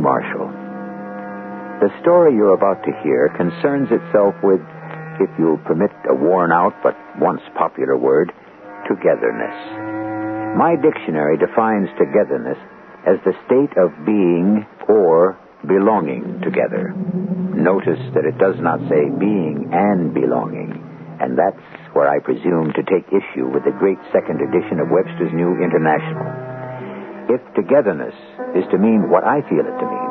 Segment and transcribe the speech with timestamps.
[0.00, 0.48] Marshall.
[1.82, 4.60] The story you're about to hear concerns itself with,
[5.18, 8.32] if you'll permit a worn out but once popular word,
[8.86, 9.58] togetherness.
[10.56, 12.58] My dictionary defines togetherness
[13.06, 16.94] as the state of being or belonging together.
[16.94, 20.74] Notice that it does not say being and belonging,
[21.20, 21.62] and that's
[21.94, 26.41] where I presume to take issue with the great second edition of Webster's New International.
[27.28, 28.14] If togetherness
[28.54, 30.10] is to mean what I feel it to mean,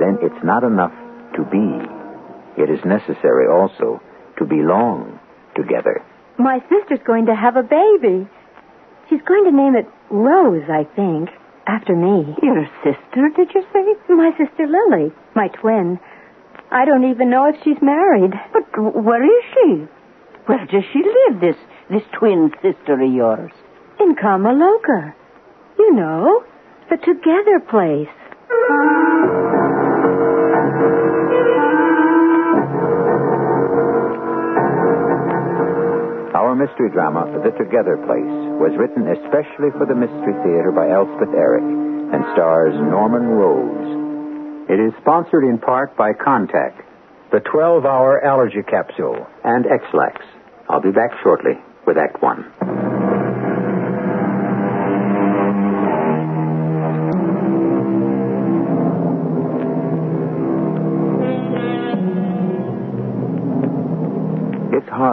[0.00, 0.92] then it's not enough
[1.36, 1.68] to be.
[2.60, 4.00] It is necessary also
[4.38, 5.18] to belong
[5.56, 6.02] together.
[6.38, 8.28] My sister's going to have a baby.
[9.08, 11.28] She's going to name it Rose, I think,
[11.66, 12.34] after me.
[12.42, 14.12] Your sister, did you say?
[14.12, 15.98] My sister Lily, my twin.
[16.70, 18.32] I don't even know if she's married.
[18.52, 19.86] But where is she?
[20.46, 21.56] Where does she live, this
[21.90, 23.52] this twin sister of yours?
[24.00, 25.14] In Kamaloka.
[25.78, 26.44] You know,
[26.90, 28.08] the Together place.
[36.34, 41.32] Our mystery drama, The Together Place, was written especially for the Mystery Theater by Elspeth
[41.34, 44.68] Eric and stars Norman Rose.
[44.68, 46.72] It is sponsored in part by Contac,
[47.30, 50.24] the 12 hour allergy capsule, and Ex-Lax.
[50.68, 51.52] I'll be back shortly
[51.86, 52.91] with Act One.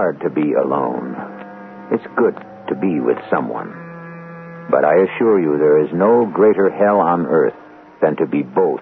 [0.10, 1.14] Hard to be alone.
[1.92, 2.34] It's good
[2.70, 3.70] to be with someone.
[4.72, 7.54] But I assure you there is no greater hell on earth
[8.02, 8.82] than to be both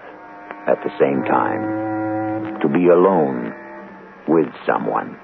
[0.66, 2.60] at the same time.
[2.60, 3.52] To be alone
[4.26, 5.18] with someone.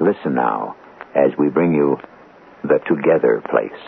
[0.00, 0.76] Listen now
[1.14, 1.96] as we bring you
[2.62, 3.80] the Together Place.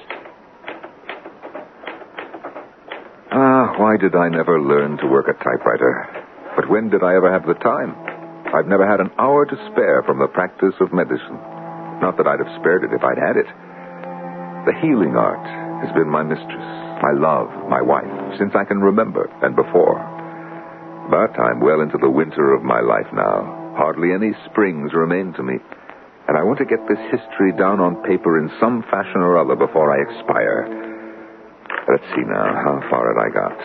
[3.32, 6.26] Ah, why did I never learn to work a typewriter?
[6.56, 8.09] But when did I ever have the time?
[8.54, 11.38] I've never had an hour to spare from the practice of medicine.
[12.02, 13.46] Not that I'd have spared it if I'd had it.
[14.66, 15.46] The healing art
[15.84, 16.68] has been my mistress,
[17.00, 20.00] my love, my wife, since I can remember and before.
[21.08, 23.74] But I'm well into the winter of my life now.
[23.76, 25.56] Hardly any springs remain to me.
[26.28, 29.56] And I want to get this history down on paper in some fashion or other
[29.56, 30.68] before I expire.
[31.90, 32.54] Let's see now.
[32.54, 33.58] How far had I got?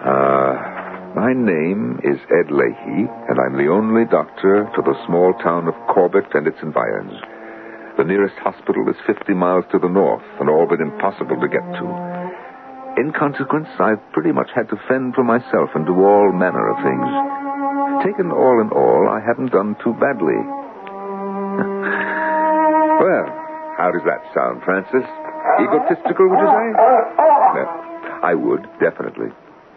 [0.00, 0.69] Uh,
[1.14, 5.74] my name is Ed Leahy, and I'm the only doctor to the small town of
[5.90, 7.12] Corbett and its environs.
[7.98, 11.66] The nearest hospital is 50 miles to the north, and all but impossible to get
[11.82, 11.86] to.
[13.02, 16.76] In consequence, I've pretty much had to fend for myself and do all manner of
[16.84, 17.10] things.
[18.06, 20.38] Taken all in all, I haven't done too badly.
[23.02, 23.26] well,
[23.76, 25.04] how does that sound, Francis?
[25.58, 26.68] Egotistical, would you say?
[26.78, 27.68] Well,
[28.22, 29.34] I would, definitely.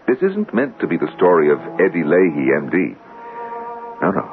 [0.07, 2.95] This isn't meant to be the story of Eddie Leahy, M.D.
[4.01, 4.27] No, no.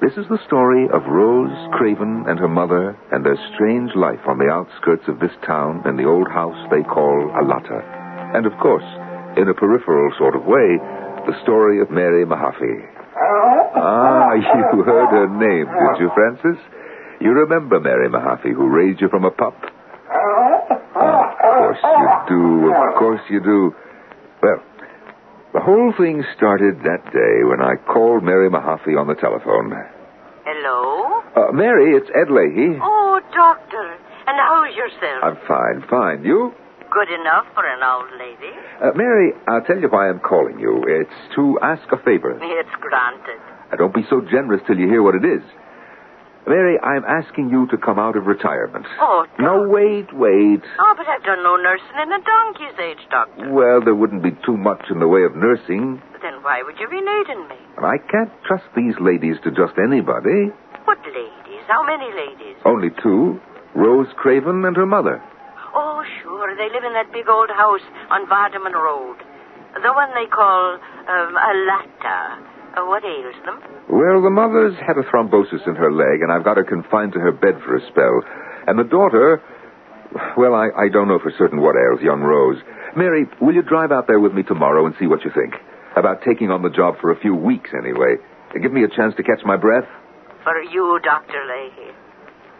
[0.00, 4.38] This is the story of Rose Craven and her mother and their strange life on
[4.38, 7.84] the outskirts of this town in the old house they call Alata.
[8.34, 8.82] And, of course,
[9.36, 10.80] in a peripheral sort of way,
[11.28, 12.82] the story of Mary Mahaffey.
[13.76, 14.32] Ah,
[14.74, 16.58] you heard her name, did you, Francis?
[17.20, 19.54] You remember Mary Mahaffey, who raised you from a pup?
[20.10, 22.72] Ah, of course you do.
[22.74, 23.74] Of course you do.
[24.42, 24.58] Well,
[25.52, 29.72] the whole thing started that day when I called Mary Mahaffey on the telephone.
[30.44, 31.22] Hello?
[31.36, 32.78] Uh, Mary, it's Ed Leahy.
[32.80, 33.96] Oh, doctor.
[34.26, 35.22] And how's yourself?
[35.22, 36.24] I'm fine, fine.
[36.24, 36.52] You?
[36.90, 38.52] Good enough for an old lady.
[38.80, 40.84] Uh, Mary, I'll tell you why I'm calling you.
[40.86, 42.36] It's to ask a favor.
[42.40, 43.40] It's granted.
[43.72, 45.42] Uh, don't be so generous till you hear what it is.
[46.46, 48.86] Mary, I'm asking you to come out of retirement.
[49.00, 50.60] Oh, No, wait, wait.
[50.78, 53.50] Oh, but I've done no nursing in a donkey's age, doctor.
[53.52, 56.02] Well, there wouldn't be too much in the way of nursing.
[56.20, 57.56] Then why would you be needing me?
[57.76, 60.50] And I can't trust these ladies to just anybody.
[60.84, 61.62] What ladies?
[61.68, 62.56] How many ladies?
[62.64, 63.40] Only two
[63.74, 65.22] Rose Craven and her mother.
[65.74, 66.54] Oh, sure.
[66.56, 67.80] They live in that big old house
[68.10, 69.16] on Vardaman Road.
[69.80, 70.74] The one they call
[71.08, 72.38] um, Alata.
[72.74, 73.60] Uh, what ails them?
[73.90, 77.20] Well, the mother's had a thrombosis in her leg, and I've got her confined to
[77.20, 78.22] her bed for a spell.
[78.66, 79.42] And the daughter,
[80.36, 82.58] Well, I, I don't know for certain what ails young Rose.
[82.96, 85.54] Mary, will you drive out there with me tomorrow and see what you think?
[85.96, 88.16] About taking on the job for a few weeks, anyway.
[88.60, 89.88] Give me a chance to catch my breath.
[90.44, 91.40] For you, Dr.
[91.48, 91.92] Leahy.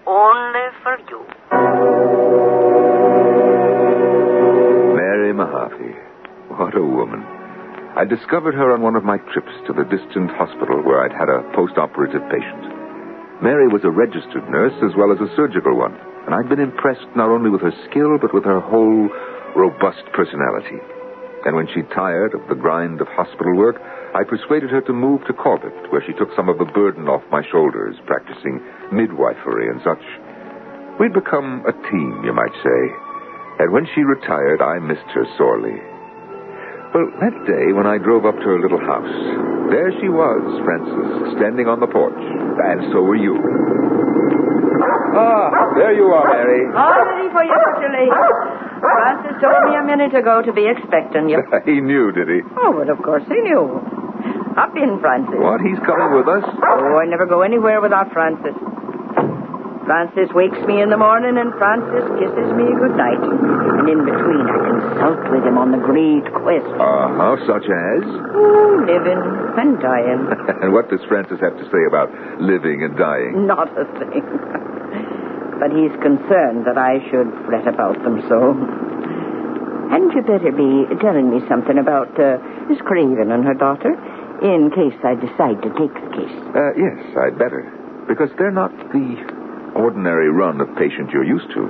[0.07, 1.25] Only for you.
[4.97, 5.95] Mary Mahaffey.
[6.49, 7.25] What a woman.
[7.93, 11.29] I discovered her on one of my trips to the distant hospital where I'd had
[11.29, 12.65] a post-operative patient.
[13.45, 15.93] Mary was a registered nurse as well as a surgical one,
[16.25, 19.13] and I'd been impressed not only with her skill, but with her whole
[19.53, 20.81] robust personality.
[21.45, 23.77] And when she tired of the grind of hospital work,
[24.17, 27.29] I persuaded her to move to Corbett, where she took some of the burden off
[27.29, 28.57] my shoulders, practicing
[28.89, 30.01] midwifery and such.
[30.97, 32.81] We'd become a team, you might say.
[33.61, 35.92] And when she retired, I missed her sorely.
[36.93, 39.09] Well, that day when I drove up to her little house,
[39.73, 42.21] there she was, Francis, standing on the porch.
[42.21, 43.33] And so were you.
[45.17, 46.69] Ah, there you are, Mary.
[46.77, 47.89] All ready for you, Dr.
[47.97, 48.13] Leahy.
[48.81, 51.41] Francis told me a minute ago to be expecting you.
[51.65, 52.41] he knew, did he?
[52.61, 53.73] Oh, but of course he knew.
[54.61, 55.41] Up in, Francis.
[55.41, 55.65] What?
[55.65, 56.45] He's coming with us?
[56.45, 58.53] Oh, I never go anywhere without Francis.
[59.87, 63.19] Francis wakes me in the morning and Francis kisses me good night.
[63.19, 66.71] And in between, I consult with him on the great quest.
[66.79, 68.03] Uh-huh, such as?
[68.07, 69.23] Oh, living
[69.59, 70.23] and dying.
[70.63, 73.47] and what does Francis have to say about living and dying?
[73.47, 74.23] Not a thing.
[75.59, 78.55] but he's concerned that I should fret about them so.
[79.93, 82.39] And you better be telling me something about uh,
[82.71, 83.93] Miss Craven and her daughter,
[84.47, 86.37] in case I decide to take the case.
[86.55, 87.67] Uh, yes, I'd better.
[88.09, 89.42] Because they're not the
[89.75, 91.63] ordinary run of patient you're used to.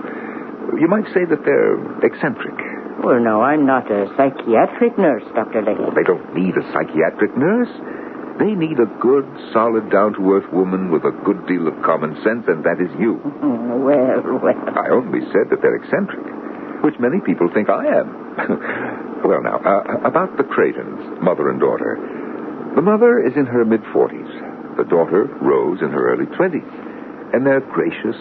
[0.79, 2.55] You might say that they're eccentric.
[3.03, 5.63] Well, no, I'm not a psychiatric nurse, Dr.
[5.63, 5.91] Leahy.
[5.95, 7.73] They don't need a psychiatric nurse.
[8.39, 12.15] They need a good, solid, down to earth woman with a good deal of common
[12.23, 13.21] sense, and that is you.
[13.83, 14.79] Well, well.
[14.79, 16.23] I only said that they're eccentric,
[16.85, 18.07] which many people think I am.
[19.27, 21.99] well, now, uh, about the Cravens, mother and daughter.
[22.77, 24.77] The mother is in her mid 40s.
[24.77, 26.92] The daughter, Rose, in her early 20s.
[27.33, 28.17] And they're gracious,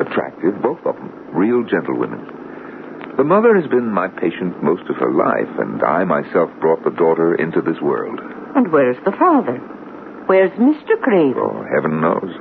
[0.00, 1.10] attractive, both of them.
[1.34, 2.22] Real gentlewomen.
[3.16, 6.96] The mother has been my patient most of her life, and I myself brought the
[6.96, 8.20] daughter into this world.
[8.56, 9.58] And where's the father?
[10.26, 10.96] Where's Mr.
[11.02, 11.36] Craven?
[11.36, 12.32] Oh, heaven knows.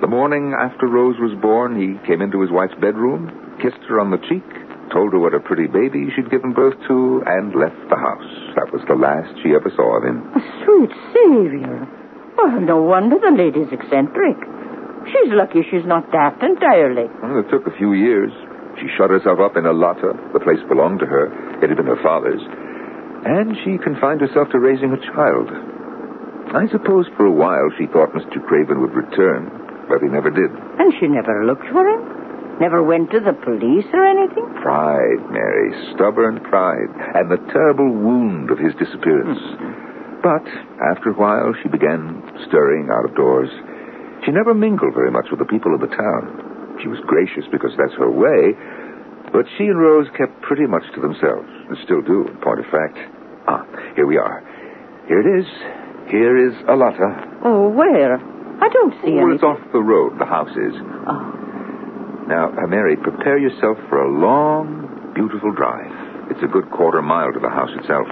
[0.00, 3.30] The morning after Rose was born, he came into his wife's bedroom,
[3.62, 4.44] kissed her on the cheek,
[4.92, 8.32] told her what a pretty baby she'd given birth to, and left the house.
[8.56, 10.20] That was the last she ever saw of him.
[10.36, 11.88] A sweet savior.
[12.36, 14.36] Well, no wonder the lady's eccentric.
[15.06, 17.08] She's lucky she's not daft entirely.
[17.22, 18.32] Well, it took a few years.
[18.80, 20.12] She shut herself up in Alata.
[20.32, 21.30] The place belonged to her.
[21.62, 22.42] It had been her father's.
[23.24, 25.48] And she confined herself to raising a child.
[26.52, 28.38] I suppose for a while she thought Mr.
[28.44, 29.48] Craven would return,
[29.88, 30.50] but he never did.
[30.78, 32.60] And she never looked for him?
[32.60, 34.46] Never went to the police or anything?
[34.62, 39.40] Pride, Mary, stubborn pride, and the terrible wound of his disappearance.
[39.40, 40.22] Mm-hmm.
[40.22, 40.46] But
[40.94, 43.50] after a while, she began stirring out of doors.
[44.24, 46.76] She never mingled very much with the people of the town.
[46.82, 48.56] She was gracious because that's her way,
[49.32, 52.66] but she and Rose kept pretty much to themselves, and still do, in point of
[52.72, 52.98] fact.
[53.46, 53.64] Ah,
[53.96, 54.40] here we are.
[55.06, 55.46] Here it is.
[56.10, 57.44] Here is Alata.
[57.44, 58.16] Oh, where?
[58.16, 59.34] I don't see Well, any.
[59.34, 60.74] it's off the road, the house is.
[61.08, 65.92] Oh, Now, Mary, prepare yourself for a long, beautiful drive.
[66.30, 68.06] It's a good quarter mile to the house itself.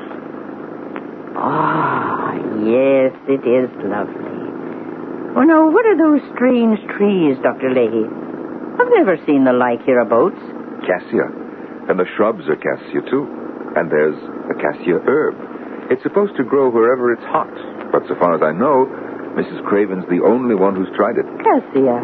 [1.36, 4.31] Ah, yes, it is lovely.
[5.32, 7.72] Oh, now, what are those strange trees, Dr.
[7.72, 8.04] Leahy?
[8.04, 10.36] I've never seen the like hereabouts.
[10.84, 11.24] Cassia.
[11.88, 13.24] And the shrubs are cassia, too.
[13.72, 14.18] And there's
[14.52, 15.34] a cassia herb.
[15.88, 17.48] It's supposed to grow wherever it's hot.
[17.92, 18.84] But so far as I know,
[19.32, 19.64] Mrs.
[19.64, 21.24] Craven's the only one who's tried it.
[21.40, 21.96] Cassia.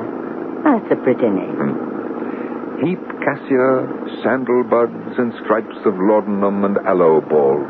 [0.64, 1.52] That's a pretty name.
[1.52, 1.76] Hmm.
[2.80, 7.68] Heap cassia, sandal buds, and stripes of labdanum and aloe balls.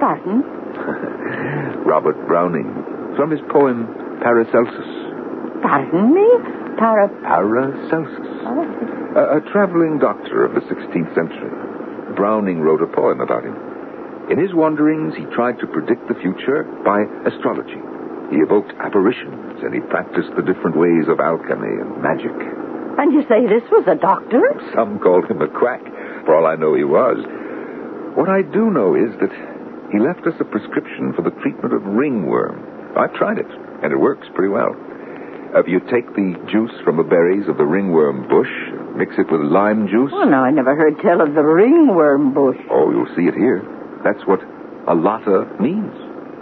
[0.00, 0.40] Pardon?
[1.84, 2.72] Robert Browning,
[3.16, 4.90] from his poem Paracelsus.
[5.62, 6.28] Pardon me?
[6.78, 7.08] Para...
[7.22, 8.28] Paracelsus.
[8.44, 11.50] Oh, A, a traveling doctor of the 16th century.
[12.16, 13.56] Browning wrote a poem about him.
[14.30, 17.80] In his wanderings, he tried to predict the future by astrology.
[18.30, 22.30] He evoked apparitions, and he practiced the different ways of alchemy and magic.
[22.98, 24.38] and you say this was a doctor?
[24.74, 25.82] Some called him a quack.
[26.24, 27.18] For all I know, he was.
[28.14, 29.34] What I do know is that
[29.90, 32.62] he left us a prescription for the treatment of ringworm.
[32.96, 33.50] I've tried it,
[33.82, 34.74] and it works pretty well.
[35.54, 38.50] If you take the juice from the berries of the ringworm bush,
[38.94, 40.12] mix it with lime juice.
[40.14, 42.56] Oh, no, I never heard tell of the ringworm bush.
[42.70, 43.62] Oh, you'll see it here.
[44.04, 44.40] That's what
[44.86, 45.90] alata means.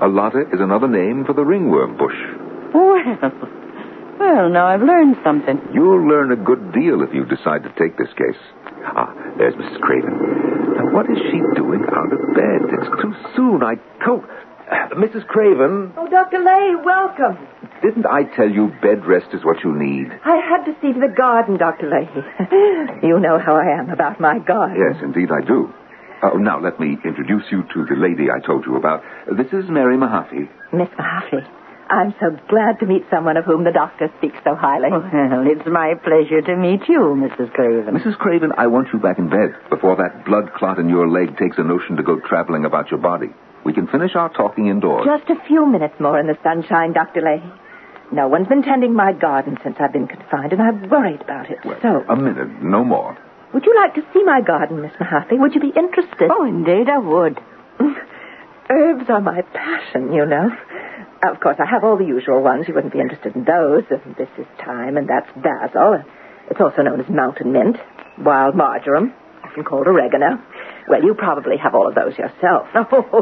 [0.03, 2.17] Alata is another name for the ringworm bush.
[2.75, 3.01] Well,
[4.19, 5.57] Well, now I've learned something.
[5.73, 8.41] You'll learn a good deal if you decide to take this case.
[8.85, 9.79] Ah, there's Mrs.
[9.81, 10.11] Craven.
[10.75, 12.61] Now, what is she doing out of bed?
[12.77, 13.63] It's too soon.
[13.63, 14.25] I told...
[14.99, 15.27] Mrs.
[15.27, 16.39] Craven, Oh, Dr.
[16.39, 17.39] Leahy, welcome.
[17.83, 20.09] didn't I tell you bed rest is what you need?
[20.25, 21.89] I had to see to the garden, Dr.
[21.89, 22.23] Leahy.
[23.07, 24.77] you know how I am about my garden.
[24.77, 25.73] Yes, indeed I do.
[26.23, 29.03] Oh, now let me introduce you to the lady I told you about.
[29.37, 30.49] This is Mary Mahaffey.
[30.73, 31.47] Miss Mahaffey,
[31.89, 34.89] I'm so glad to meet someone of whom the doctor speaks so highly.
[34.93, 37.53] Oh, well, it's my pleasure to meet you, Mrs.
[37.55, 37.95] Craven.
[37.95, 38.19] Mrs.
[38.19, 41.57] Craven, I want you back in bed before that blood clot in your leg takes
[41.57, 43.29] a notion to go traveling about your body.
[43.69, 45.05] We can finish our talking indoors.
[45.05, 47.21] Just a few minutes more in the sunshine, Dr.
[47.21, 47.53] Leahy.
[48.11, 51.59] No one's been tending my garden since I've been confined, and I'm worried about it.
[51.67, 53.19] Well, so, a minute, no more.
[53.53, 55.39] would you like to see my garden, Miss Mahaffey?
[55.39, 56.31] Would you be interested?
[56.33, 57.39] Oh, indeed I would.
[58.71, 60.49] Herbs are my passion, you know.
[61.31, 62.69] Of course, I have all the usual ones.
[62.69, 63.85] You wouldn't be interested in those.
[64.17, 66.03] This is thyme, and that's basil.
[66.51, 67.77] It's also known as mountain mint,
[68.17, 69.13] wild marjoram,
[69.45, 70.41] often called oregano.
[70.89, 72.67] Well, you probably have all of those yourself.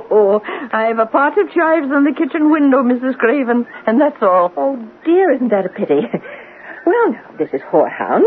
[0.08, 0.40] Oh,
[0.72, 3.16] I have a pot of chives on the kitchen window, Mrs.
[3.18, 4.52] Craven, and that's all.
[4.56, 6.00] Oh, dear, isn't that a pity?
[6.86, 8.22] Well, now, this is horehound.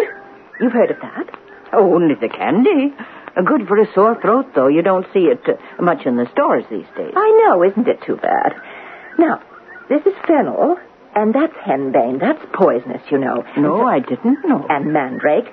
[0.60, 1.30] You've heard of that?
[1.72, 2.94] Oh, only the candy.
[3.46, 4.68] Good for a sore throat, though.
[4.68, 7.14] You don't see it uh, much in the stores these days.
[7.16, 8.54] I know, isn't it too bad?
[9.18, 9.42] Now,
[9.88, 10.78] this is fennel,
[11.16, 12.20] and that's henbane.
[12.20, 13.46] That's poisonous, you know.
[13.58, 14.66] No, I didn't know.
[14.70, 15.48] And mandrake.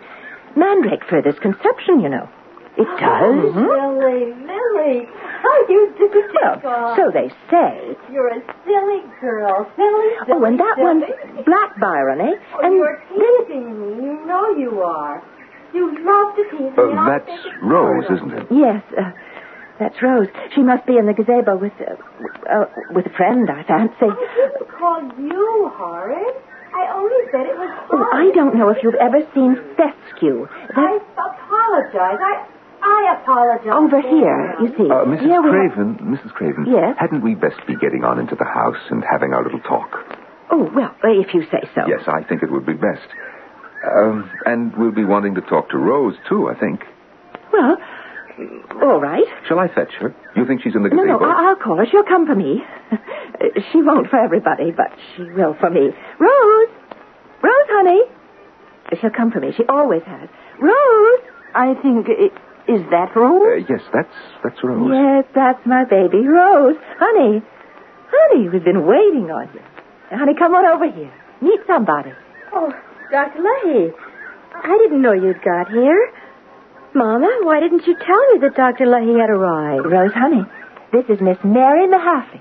[0.56, 2.28] Mandrake furthers conception, you know.
[2.76, 3.54] It does.
[3.56, 5.08] Lily, Lily,
[5.42, 6.22] how you did do
[6.62, 7.96] Well, so they say.
[8.12, 10.84] You're a silly girl, silly, silly Oh, and that silly.
[10.84, 12.36] one's black bryony, eh?
[12.54, 14.04] Oh, and you're then teasing me.
[14.04, 15.22] You know you are.
[15.72, 16.68] You love to tease me.
[16.76, 18.46] Uh, and that's Rose, isn't it?
[18.50, 19.10] Yes, uh,
[19.78, 20.28] that's Rose.
[20.54, 21.94] She must be in the gazebo with uh,
[22.50, 23.94] uh, with a friend, I fancy.
[24.02, 26.36] I didn't call you Horace.
[26.74, 30.46] I only said it was Oh, I don't know if you've ever seen fescue.
[30.76, 32.20] I apologize.
[32.20, 32.46] I
[32.86, 33.72] I apologize.
[33.72, 34.88] over here, you see.
[34.90, 35.20] Uh, Mrs.
[35.20, 36.32] Here we have- Craven, Mrs.
[36.32, 36.66] Craven.
[36.66, 36.96] Yes?
[36.98, 39.98] Hadn't we best be getting on into the house and having our little talk?
[40.50, 41.82] Oh, well, uh, if you say so.
[41.88, 43.06] Yes, I think it would be best.
[43.84, 46.84] Um, and we'll be wanting to talk to Rose, too, I think.
[47.52, 47.76] Well,
[48.82, 49.24] all right.
[49.48, 50.14] Shall I fetch her?
[50.34, 51.18] You think she's in the No, gazebo?
[51.20, 51.86] no, I- I'll call her.
[51.86, 52.64] She'll come for me.
[53.72, 55.90] she won't for everybody, but she will for me.
[56.18, 56.68] Rose!
[57.42, 58.02] Rose, honey!
[59.00, 59.52] She'll come for me.
[59.56, 60.28] She always has.
[60.60, 61.20] Rose!
[61.54, 62.32] I think it,
[62.68, 63.64] is that Uh, Rose?
[63.68, 64.90] yes, that's that's Rose.
[64.92, 66.76] Yes, that's my baby, Rose.
[66.98, 67.42] Honey,
[68.10, 69.60] honey, we've been waiting on you.
[70.16, 71.12] Honey, come on over here.
[71.40, 72.12] Meet somebody.
[72.52, 72.72] Oh,
[73.10, 73.40] Dr.
[73.42, 73.92] Leahy,
[74.54, 76.12] I didn't know you'd got here.
[76.94, 78.86] Mama, why didn't you tell me that Dr.
[78.86, 79.84] Leahy had arrived?
[79.86, 80.42] Rose, honey,
[80.92, 82.40] this is Miss Mary Mahaffey.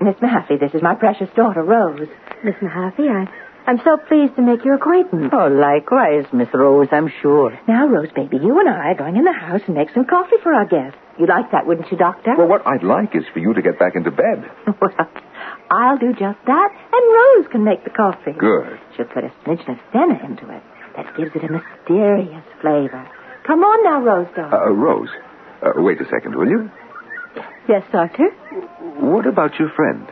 [0.00, 2.08] Miss Mahaffey, this is my precious daughter, Rose.
[2.44, 3.26] Miss Mahaffey, I,
[3.66, 5.30] I'm so pleased to make your acquaintance.
[5.32, 7.58] Oh, likewise, Miss Rose, I'm sure.
[7.66, 10.36] Now, Rose, baby, you and I are going in the house and make some coffee
[10.42, 10.96] for our guests.
[11.18, 12.34] You'd like that, wouldn't you, Doctor?
[12.38, 14.50] Well, what I'd like is for you to get back into bed.
[14.80, 14.92] Well,
[15.70, 17.04] I'll do just that, and
[17.42, 18.32] Rose can make the coffee.
[18.38, 18.78] Good.
[18.96, 20.62] She'll put a smidgen of senna into it.
[20.96, 23.08] That gives it a mysterious flavor.
[23.46, 24.54] Come on now, Rose, darling.
[24.54, 25.08] Uh, Rose,
[25.62, 26.70] uh, wait a second, will you?
[27.68, 28.28] Yes, Doctor?
[29.00, 30.06] What about your friend?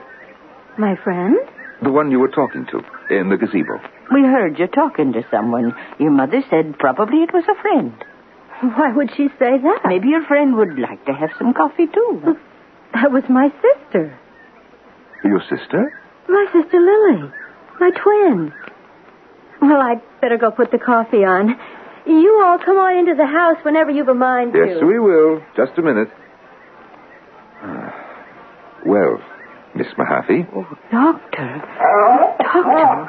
[0.77, 1.37] My friend?
[1.83, 2.81] The one you were talking to
[3.15, 3.81] in the gazebo.
[4.13, 5.75] We heard you talking to someone.
[5.99, 7.93] Your mother said probably it was a friend.
[8.61, 9.81] Why would she say that?
[9.85, 12.37] Maybe your friend would like to have some coffee, too.
[12.95, 14.17] That was my sister.
[15.25, 15.93] Your sister?
[16.29, 17.31] My sister Lily.
[17.81, 18.53] My twin.
[19.61, 21.59] Well, I'd better go put the coffee on.
[22.07, 24.87] You all come on into the house whenever you've a mind Yes, to.
[24.87, 25.43] we will.
[25.57, 26.09] Just a minute.
[27.63, 27.95] Ah.
[28.87, 29.19] Well,
[29.77, 31.63] Miss Mahaffey, Oh, Doctor.
[32.39, 33.07] Doctor.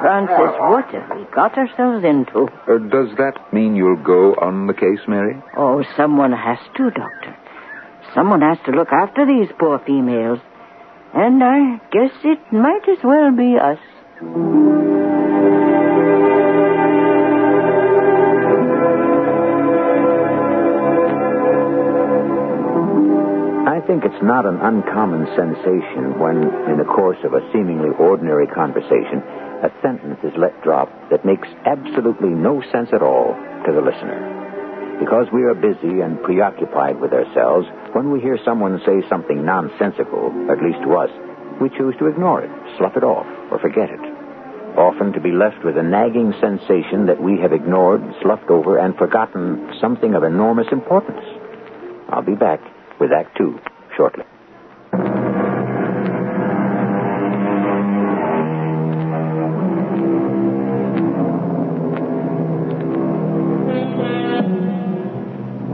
[0.00, 2.46] Francis, what have we got ourselves into?
[2.68, 5.42] uh, does that mean you'll go on the case, Mary?
[5.56, 7.36] Oh, someone has to, Doctor.
[8.14, 10.38] Someone has to look after these poor females.
[11.14, 13.78] And I guess it might as well be us.
[23.86, 29.22] Think it's not an uncommon sensation when, in the course of a seemingly ordinary conversation,
[29.62, 34.18] a sentence is let drop that makes absolutely no sense at all to the listener.
[34.98, 40.34] Because we are busy and preoccupied with ourselves, when we hear someone say something nonsensical,
[40.50, 41.10] at least to us,
[41.62, 44.02] we choose to ignore it, slough it off, or forget it.
[44.76, 48.96] Often to be left with a nagging sensation that we have ignored, sloughed over, and
[48.96, 51.24] forgotten something of enormous importance.
[52.10, 52.60] I'll be back
[52.98, 53.58] with Act Two
[53.96, 54.24] shortly.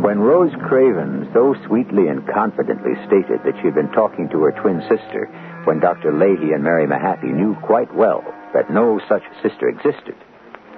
[0.02, 4.52] When Rose Craven so sweetly and confidently stated that she had been talking to her
[4.52, 5.26] twin sister
[5.64, 6.12] when Dr.
[6.12, 10.16] Leahy and Mary Mahaffey knew quite well that no such sister existed,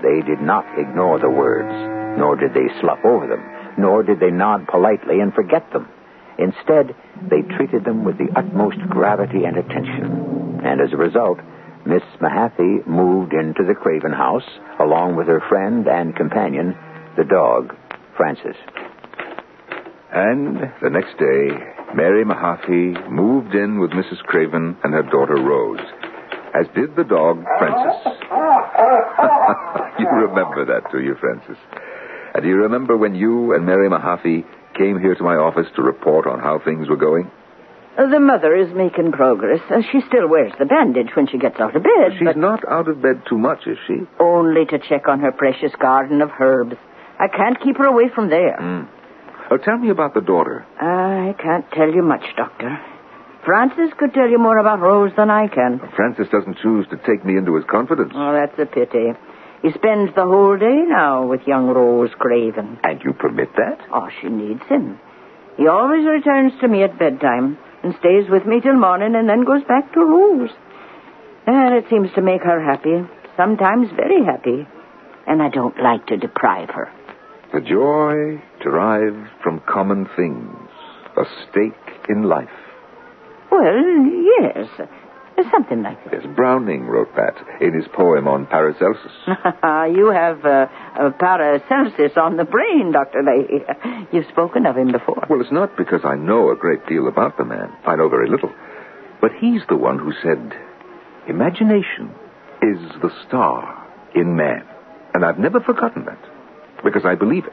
[0.02, 1.72] they did not ignore the words,
[2.18, 3.42] nor did they slough over them,
[3.78, 5.88] nor did they nod politely and forget them.
[6.38, 6.94] Instead,
[7.30, 10.60] they treated them with the utmost gravity and attention.
[10.64, 11.38] And as a result,
[11.86, 14.48] Miss Mahaffey moved into the Craven house
[14.80, 16.74] along with her friend and companion,
[17.16, 17.74] the dog,
[18.16, 18.56] Francis.
[20.12, 21.50] And the next day,
[21.94, 24.18] Mary Mahaffey moved in with Mrs.
[24.24, 25.80] Craven and her daughter Rose,
[26.54, 27.96] as did the dog Francis.
[29.98, 31.58] you remember that, do you, Francis?
[32.34, 35.82] And do you remember when you and Mary Mahaffey came here to my office to
[35.82, 37.30] report on how things were going?
[37.96, 39.60] The mother is making progress.
[39.70, 42.66] Uh, She still wears the bandage when she gets out of bed, She's but not
[42.68, 44.02] out of bed too much, is she?
[44.18, 46.74] only to check on her precious garden of herbs.
[47.20, 48.56] I can't keep her away from there.
[48.58, 48.82] Hmm.
[49.52, 50.66] Oh, tell me about the daughter.
[50.80, 52.76] I can't tell you much, Doctor.
[53.44, 55.78] Francis could tell you more about Rose than I can.
[55.94, 58.10] Francis doesn't choose to take me into his confidence.
[58.16, 59.12] Oh, that's a pity.
[59.64, 62.78] He spends the whole day now with young Rose Craven.
[62.84, 63.80] And you permit that?
[63.90, 65.00] Oh, she needs him.
[65.56, 69.44] He always returns to me at bedtime and stays with me till morning and then
[69.44, 70.50] goes back to Rose.
[71.46, 74.68] And it seems to make her happy, sometimes very happy.
[75.26, 76.92] And I don't like to deprive her.
[77.54, 80.68] The joy derived from common things,
[81.16, 82.48] a stake in life.
[83.50, 83.80] Well,
[84.42, 84.68] yes,
[85.50, 86.12] something like that.
[86.12, 89.12] Yes, Browning wrote that in his poem on Paracelsus.
[89.96, 90.66] you have uh,
[90.98, 93.22] uh, Paracelsus on the brain, Dr.
[93.22, 93.64] Leahy.
[94.12, 95.26] You've spoken of him before.
[95.28, 97.72] Well, it's not because I know a great deal about the man.
[97.86, 98.52] I know very little.
[99.20, 100.52] But he's the one who said,
[101.28, 102.14] Imagination
[102.62, 104.64] is the star in man.
[105.14, 106.18] And I've never forgotten that,
[106.82, 107.52] because I believe it.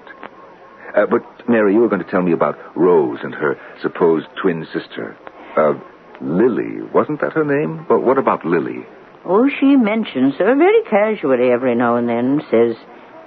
[0.96, 4.68] Uh, but, Mary, you were going to tell me about Rose and her supposed twin
[4.74, 5.16] sister.
[5.56, 5.74] Uh,
[6.22, 7.86] Lily, wasn't that her name?
[7.88, 8.86] But what about Lily?
[9.26, 12.42] Oh, she mentions her very casually every now and then.
[12.50, 12.76] Says,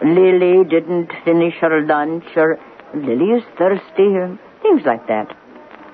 [0.03, 2.59] Lily didn't finish her lunch, or
[2.95, 5.37] Lily is thirsty, or things like that.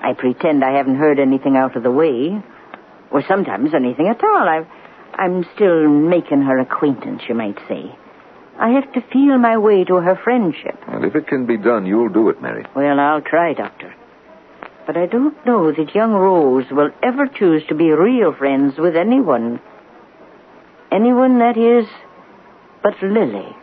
[0.03, 2.41] I pretend I haven't heard anything out of the way,
[3.11, 4.47] or sometimes anything at all.
[4.49, 4.67] I've,
[5.13, 7.95] I'm still making her acquaintance, you might say.
[8.59, 10.77] I have to feel my way to her friendship.
[10.87, 12.65] And if it can be done, you'll do it, Mary.
[12.75, 13.93] Well, I'll try, Doctor.
[14.85, 18.95] But I don't know that young Rose will ever choose to be real friends with
[18.95, 19.61] anyone.
[20.91, 21.87] Anyone, that is,
[22.83, 23.55] but Lily.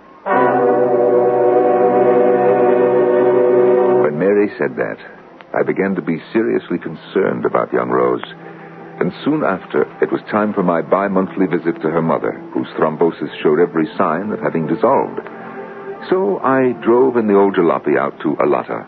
[4.02, 4.96] When Mary said that,
[5.54, 8.24] I began to be seriously concerned about young Rose.
[9.00, 12.68] And soon after, it was time for my bi monthly visit to her mother, whose
[12.78, 15.20] thrombosis showed every sign of having dissolved.
[16.10, 18.86] So I drove in the old jalopy out to Alata.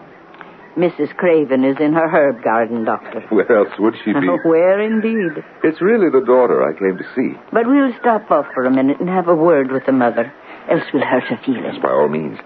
[0.80, 1.14] Mrs.
[1.16, 3.20] Craven is in her herb garden, Doctor.
[3.28, 4.26] Where else would she be?
[4.44, 5.44] Where indeed?
[5.62, 7.38] It's really the daughter I came to see.
[7.52, 10.32] But we'll stop off for a minute and have a word with the mother,
[10.70, 11.76] else we'll hurt her feelings.
[11.82, 12.38] By all means.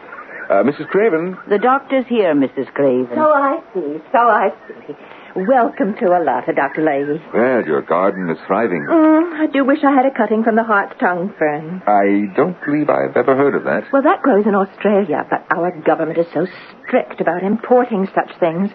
[0.55, 0.87] Uh, Mrs.
[0.87, 2.73] Craven, The doctor's here, Mrs.
[2.75, 3.11] Craven.
[3.17, 4.95] So I see, so I see.
[5.35, 6.85] Welcome to Alata, Dr.
[6.85, 7.21] Leahy.
[7.35, 8.87] well, your garden is thriving.
[8.88, 11.83] Mm, I do wish I had a cutting from the hart's tongue fern.
[11.88, 13.90] I don't believe I've ever heard of that.
[13.93, 16.47] Well, that grows in Australia, but our government is so
[16.87, 18.71] strict about importing such things.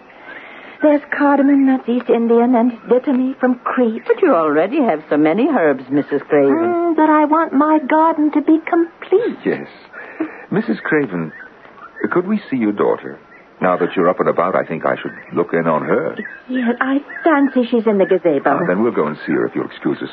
[0.82, 4.02] There's cardamom, that's East Indian, and dittany from Crete.
[4.06, 6.20] But you already have so many herbs, Mrs.
[6.28, 6.52] Craven.
[6.52, 9.38] Mm, but I want my garden to be complete.
[9.46, 9.66] Yes.
[10.52, 10.82] Mrs.
[10.82, 11.32] Craven,
[12.08, 13.18] could we see your daughter?
[13.60, 16.16] Now that you're up and about, I think I should look in on her.
[16.48, 18.56] Yes, I fancy she's in the gazebo.
[18.56, 20.08] Ah, then we'll go and see her if you'll excuse us.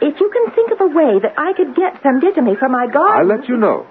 [0.00, 2.86] If you can think of a way that I could get some dittany for my
[2.86, 3.18] garden.
[3.18, 3.86] I'll let you know.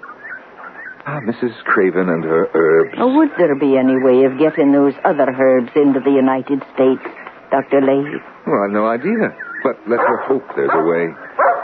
[1.06, 1.52] Ah, Mrs.
[1.64, 2.94] Craven and her herbs.
[2.98, 7.04] Oh, would there be any way of getting those other herbs into the United States,
[7.50, 7.80] Dr.
[7.80, 8.16] Leahy?
[8.46, 9.28] Well, I've no idea.
[9.62, 11.08] But let her hope there's a way.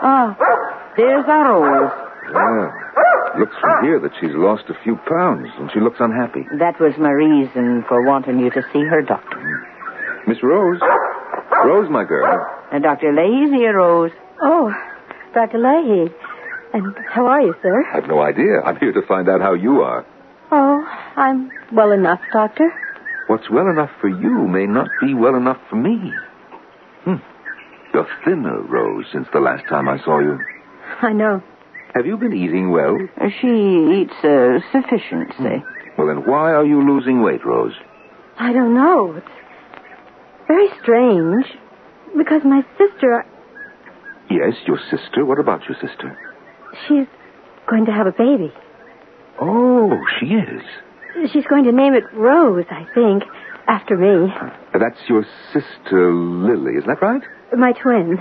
[0.04, 0.36] Ah,
[0.96, 1.92] there's our Rose.
[2.28, 2.85] Yeah.
[3.38, 6.46] Looks from here that she's lost a few pounds, and she looks unhappy.
[6.58, 9.66] That was my reason for wanting you to see her, Doctor.
[10.26, 10.80] Miss Rose?
[11.64, 12.46] Rose, my girl.
[12.72, 13.12] And Dr.
[13.12, 14.12] Leahy's here, Rose.
[14.40, 14.72] Oh,
[15.34, 15.58] Dr.
[15.58, 16.12] Leahy.
[16.72, 17.84] And how are you, sir?
[17.92, 18.60] I've no idea.
[18.64, 20.04] I'm here to find out how you are.
[20.50, 20.84] Oh,
[21.16, 22.72] I'm well enough, Doctor.
[23.26, 26.12] What's well enough for you may not be well enough for me.
[27.04, 27.16] Hmm.
[27.92, 30.38] You're thinner, Rose, since the last time I saw you.
[31.02, 31.42] I know.
[31.96, 32.96] Have you been eating well?
[33.20, 33.46] Uh, She
[34.02, 35.64] eats uh, sufficiency.
[35.96, 37.72] Well, then why are you losing weight, Rose?
[38.38, 39.14] I don't know.
[39.16, 39.26] It's
[40.46, 41.46] very strange.
[42.16, 43.24] Because my sister,
[44.30, 45.24] Yes, your sister.
[45.24, 46.18] What about your sister?
[46.86, 47.06] she's
[47.68, 48.52] going to have a baby.
[49.40, 50.62] Oh, she is.
[51.32, 53.22] She's going to name it Rose, I think,
[53.68, 54.32] after me.
[54.78, 57.22] That's your sister, Lily, isn't that right?
[57.56, 58.18] My twin.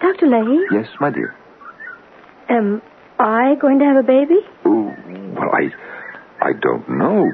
[0.00, 0.26] Dr.
[0.26, 1.34] Leahy, Yes, my dear.
[2.50, 2.82] Am
[3.18, 4.40] I going to have a baby?
[4.64, 4.94] Oh,
[5.34, 5.70] well, I,
[6.44, 7.24] I don't know.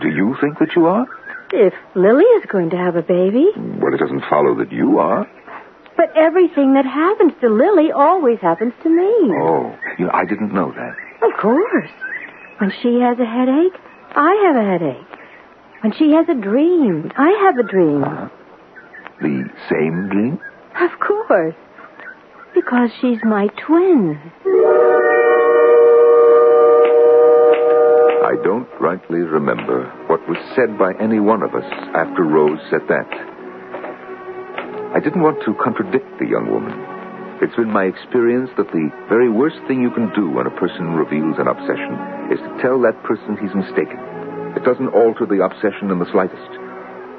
[0.00, 1.06] Do you think that you are?
[1.52, 3.48] If Lily is going to have a baby.
[3.56, 5.26] Well, it doesn't follow that you are.
[5.96, 9.12] But everything that happens to Lily always happens to me.
[9.42, 10.94] Oh, you know, I didn't know that.
[11.28, 11.90] Of course.
[12.58, 13.74] When she has a headache,
[14.14, 15.18] I have a headache.
[15.82, 18.04] When she has a dream, I have a dream.
[18.04, 18.28] Uh-huh.
[19.20, 20.40] The same dream?
[20.80, 21.54] Of course.
[22.60, 24.20] Because she's my twin.
[28.20, 31.64] I don't rightly remember what was said by any one of us
[31.96, 33.08] after Rose said that.
[34.92, 36.76] I didn't want to contradict the young woman.
[37.40, 40.92] It's been my experience that the very worst thing you can do when a person
[40.92, 41.96] reveals an obsession
[42.28, 43.96] is to tell that person he's mistaken.
[44.52, 46.52] It doesn't alter the obsession in the slightest.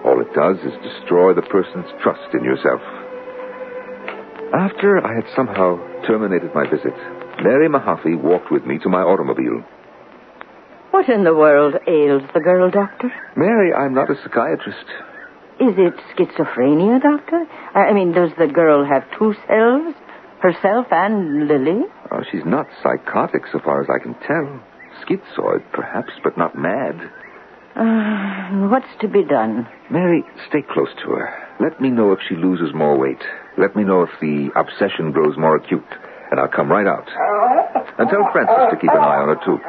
[0.05, 2.81] All it does is destroy the person's trust in yourself.
[4.53, 6.93] After I had somehow terminated my visit,
[7.41, 9.63] Mary Mahaffey walked with me to my automobile.
[10.91, 13.11] What in the world ails the girl, Doctor?
[13.35, 14.85] Mary, I'm not a psychiatrist.
[15.59, 17.45] Is it schizophrenia, Doctor?
[17.73, 19.95] I mean, does the girl have two selves?
[20.41, 21.83] Herself and Lily?
[22.11, 24.59] Oh, she's not psychotic so far as I can tell.
[25.05, 26.99] Schizoid, perhaps, but not mad.
[27.75, 29.67] Uh, what's to be done?
[29.89, 31.47] Mary, stay close to her.
[31.61, 33.21] Let me know if she loses more weight.
[33.57, 35.83] Let me know if the obsession grows more acute,
[36.31, 37.07] and I'll come right out.
[37.99, 39.59] And tell Francis to keep an eye on her, too.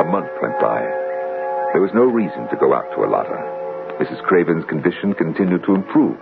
[0.00, 0.80] A month went by.
[1.72, 3.38] There was no reason to go out to Alata.
[4.00, 4.22] Mrs.
[4.22, 6.16] Craven's condition continued to improve.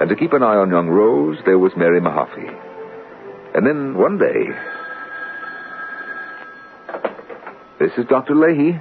[0.00, 2.48] And to keep an eye on young Rose, there was Mary Mahaffey.
[3.54, 4.48] And then one day.
[7.78, 8.34] This is Dr.
[8.34, 8.80] Leahy.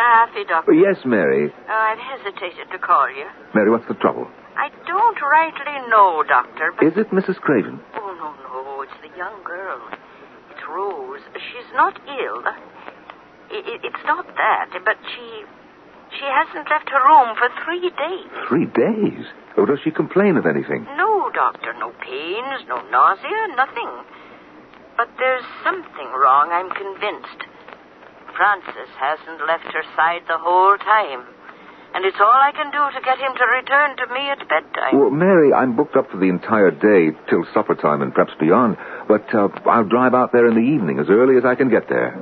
[0.00, 0.72] Doctor.
[0.74, 1.48] Yes, Mary.
[1.48, 3.24] Oh, I've hesitated to call you.
[3.54, 4.28] Mary, what's the trouble?
[4.56, 6.86] I don't rightly know, Doctor, but...
[6.86, 7.36] Is it Mrs.
[7.36, 7.80] Craven?
[7.96, 8.82] Oh, no, no.
[8.82, 9.80] It's the young girl.
[10.50, 11.20] It's Rose.
[11.34, 12.42] She's not ill.
[13.50, 15.44] It's not that, but she...
[16.12, 18.30] She hasn't left her room for three days.
[18.48, 19.24] Three days.
[19.56, 20.84] Oh, does she complain of anything?
[20.96, 21.72] No, Doctor.
[21.80, 23.90] No pains, no nausea, nothing.
[24.96, 27.45] But there's something wrong, I'm convinced.
[28.36, 31.24] Francis hasn't left her side the whole time.
[31.94, 35.00] And it's all I can do to get him to return to me at bedtime.
[35.00, 38.76] Well, Mary, I'm booked up for the entire day till supper time and perhaps beyond.
[39.08, 41.88] But uh, I'll drive out there in the evening as early as I can get
[41.88, 42.12] there.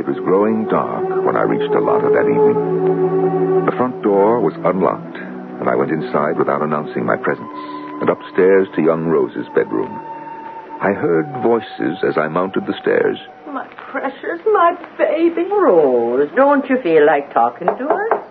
[0.00, 3.66] It was growing dark when I reached Alata that evening.
[3.68, 5.18] The front door was unlocked,
[5.60, 9.94] and I went inside without announcing my presence, and upstairs to young Rose's bedroom.
[10.82, 13.16] I heard voices as I mounted the stairs.
[13.46, 16.28] My precious, my baby Rose.
[16.34, 18.24] Don't you feel like talking to us?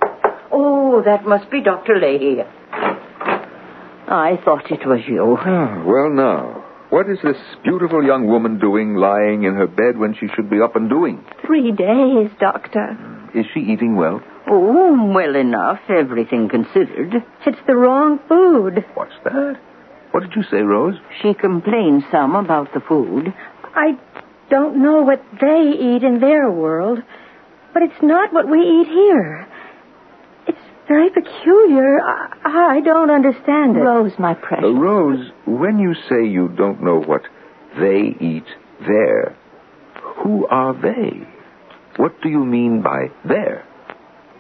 [0.52, 2.02] Oh, that must be Dr.
[2.02, 2.42] Leahy.
[4.12, 5.38] I thought it was you.
[5.40, 10.14] Ah, well, now, what is this beautiful young woman doing lying in her bed when
[10.20, 11.24] she should be up and doing?
[11.46, 13.30] Three days, Doctor.
[13.34, 14.22] Is she eating well?
[14.54, 17.24] Oh, well enough, everything considered.
[17.46, 18.84] It's the wrong food.
[18.96, 19.56] What's that?
[20.12, 20.96] What did you say, Rose?
[21.22, 23.34] She complained some about the food.
[23.76, 23.98] I
[24.50, 27.00] don't know what they eat in their world,
[27.74, 29.48] but it's not what we eat here.
[30.48, 30.60] It's
[30.90, 32.02] very peculiar.
[32.02, 33.80] I, I don't understand it.
[33.80, 34.66] Rose, my Uh, precious.
[34.76, 37.22] Rose, when you say you don't know what
[37.80, 38.48] they eat
[38.86, 39.34] there,
[40.24, 41.26] who are they?
[41.96, 43.64] What do you mean by there?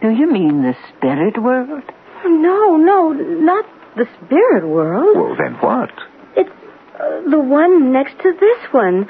[0.02, 1.84] Do you mean the spirit world?
[2.26, 5.16] No, no, not the spirit world.
[5.16, 5.92] Well, then what?
[6.36, 6.50] It's
[6.96, 9.08] uh, the one next to this one.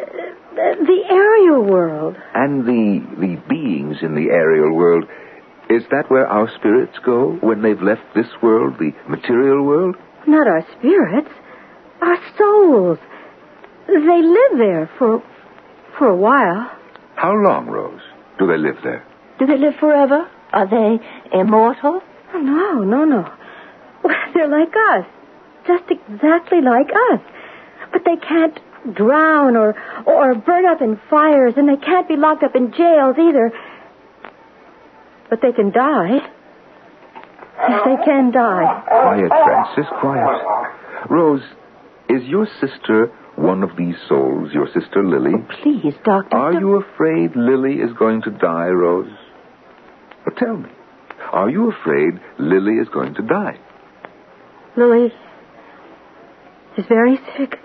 [0.00, 0.04] Uh,
[0.52, 2.16] the aerial world.
[2.34, 5.04] And the the beings in the aerial world,
[5.70, 9.96] is that where our spirits go when they've left this world, the material world?
[10.26, 11.30] Not our spirits,
[12.00, 12.98] our souls.
[13.86, 15.22] They live there for
[15.98, 16.70] for a while.
[17.16, 18.00] How long, Rose,
[18.38, 19.04] do they live there?
[19.42, 20.30] Do they live forever?
[20.52, 21.00] Are they
[21.36, 22.00] immortal?
[22.32, 23.34] Oh, no, no, no.
[24.04, 25.04] Well, they're like us.
[25.66, 27.20] Just exactly like us.
[27.90, 28.56] But they can't
[28.94, 29.74] drown or
[30.06, 33.50] or burn up in fires, and they can't be locked up in jails either.
[35.28, 36.18] But they can die.
[37.84, 38.82] They can die.
[38.86, 40.68] Quiet, Francis, quiet.
[41.10, 41.42] Rose,
[42.08, 45.32] is your sister one of these souls, your sister Lily?
[45.34, 46.36] Oh, please, Doctor.
[46.36, 49.10] Are don't- you afraid Lily is going to die, Rose?
[50.24, 50.68] But tell me,
[51.32, 53.58] are you afraid Lily is going to die?
[54.76, 55.12] Lily.
[56.76, 57.58] is very sick.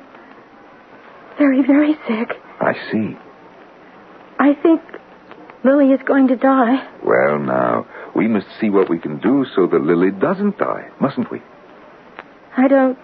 [1.37, 2.35] Very, very sick.
[2.59, 3.17] I see.
[4.39, 4.81] I think
[5.63, 6.87] Lily is going to die.
[7.03, 11.31] Well, now, we must see what we can do so that Lily doesn't die, mustn't
[11.31, 11.41] we?
[12.57, 12.97] I don't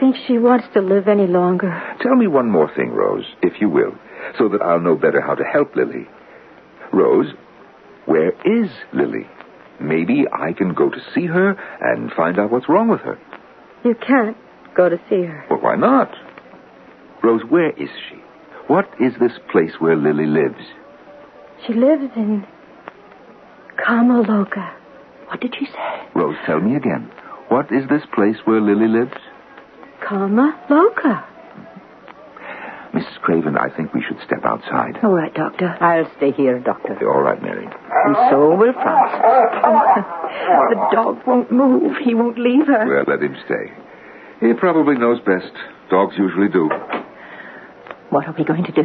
[0.00, 1.70] think she wants to live any longer.
[2.00, 3.92] Tell me one more thing, Rose, if you will,
[4.38, 6.06] so that I'll know better how to help Lily.
[6.92, 7.32] Rose,
[8.08, 9.26] where is Lily?
[9.80, 13.18] Maybe I can go to see her and find out what's wrong with her.
[13.84, 14.36] You can't
[14.74, 15.44] go to see her.
[15.50, 16.10] Well, why not?
[17.22, 18.16] Rose, where is she?
[18.66, 20.64] What is this place where Lily lives?
[21.66, 22.46] She lives in
[23.76, 24.72] Kamaloka.
[25.26, 26.08] What did she say?
[26.14, 27.10] Rose, tell me again.
[27.48, 29.20] What is this place where Lily lives?
[30.02, 31.24] Kamaloka.
[32.94, 33.20] Mrs.
[33.20, 34.98] Craven, I think we should step outside.
[35.02, 35.76] All right, Doctor.
[35.80, 36.96] I'll stay here, Doctor.
[37.08, 37.66] All right, Mary.
[37.66, 39.20] And so will Francis.
[40.70, 41.96] the dog won't move.
[42.02, 42.86] He won't leave her.
[42.86, 43.72] Well, let him stay.
[44.40, 45.52] He probably knows best.
[45.90, 46.70] Dogs usually do.
[48.10, 48.84] What are we going to do?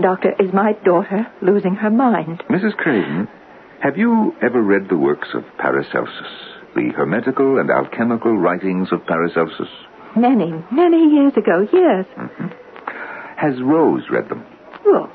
[0.00, 2.42] Doctor, is my daughter losing her mind?
[2.48, 2.76] Mrs.
[2.76, 3.28] Craven,
[3.82, 6.30] have you ever read the works of Paracelsus?
[6.76, 9.68] The hermetical and alchemical writings of Paracelsus?
[10.16, 12.06] Many, many years ago, yes.
[12.16, 12.46] Mm-hmm.
[13.44, 14.42] Has Rose read them?
[14.86, 15.12] Well,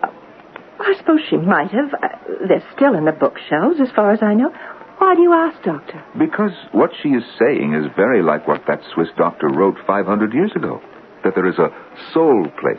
[0.79, 1.91] I suppose she might have.
[1.95, 2.07] Uh,
[2.47, 4.53] they're still in the bookshelves, as far as I know.
[4.99, 6.03] Why do you ask, Doctor?
[6.15, 10.51] Because what she is saying is very like what that Swiss doctor wrote 500 years
[10.55, 10.79] ago.
[11.23, 11.73] That there is a
[12.13, 12.77] soul place,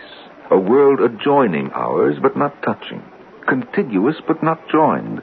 [0.52, 3.02] a world adjoining ours but not touching,
[3.48, 5.20] contiguous but not joined,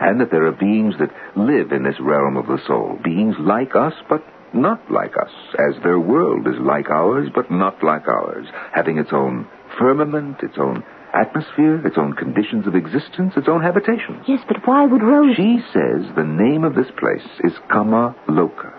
[0.00, 3.74] and that there are beings that live in this realm of the soul, beings like
[3.74, 4.22] us but
[4.54, 9.10] not like us, as their world is like ours but not like ours, having its
[9.12, 10.84] own firmament, its own
[11.14, 14.20] atmosphere, its own conditions of existence, its own habitation.
[14.26, 15.36] Yes, but why would Rose...
[15.36, 18.72] She says the name of this place is Kama Loka.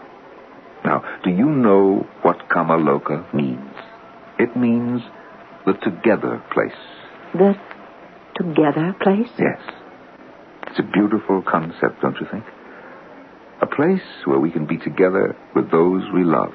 [0.83, 3.73] Now, do you know what Kama Loka means?
[4.37, 5.01] It means
[5.65, 6.71] the together place.
[7.33, 7.55] The
[8.35, 9.29] together place?
[9.39, 9.59] Yes.
[10.67, 12.43] It's a beautiful concept, don't you think?
[13.61, 16.53] A place where we can be together with those we love,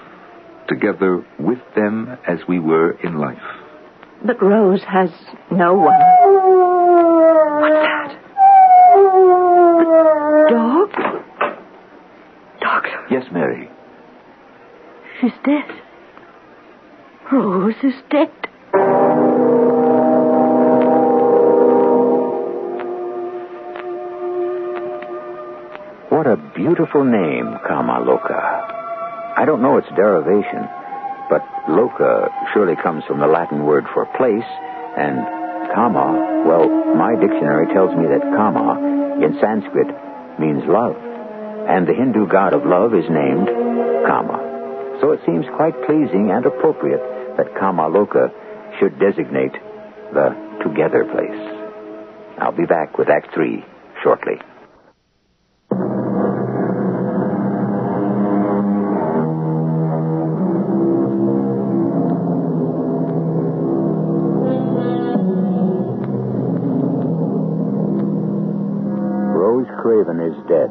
[0.69, 3.39] together with them as we were in life.
[4.25, 5.11] But Rose has
[5.51, 5.99] no one.
[7.61, 8.17] What's that?
[10.49, 10.93] The dog?
[12.61, 13.69] Doctor, Yes, Mary.
[15.21, 15.65] she's dead.
[17.33, 18.31] Rose is dead.
[26.11, 28.43] What a beautiful name, Kama Loka.
[29.39, 30.67] I don't know its derivation,
[31.31, 34.51] but Loka surely comes from the Latin word for place,
[34.99, 35.17] and
[35.73, 36.67] Kama, well,
[36.99, 39.87] my dictionary tells me that Kama in Sanskrit
[40.43, 40.99] means love,
[41.71, 43.47] and the Hindu god of love is named
[44.05, 44.99] Kama.
[45.01, 47.01] So it seems quite pleasing and appropriate
[47.39, 48.29] that Kama Loka
[48.79, 49.55] should designate
[50.13, 50.35] the
[50.67, 51.41] together place.
[52.39, 53.65] I'll be back with Act Three
[54.03, 54.43] shortly.
[70.31, 70.71] Is dead.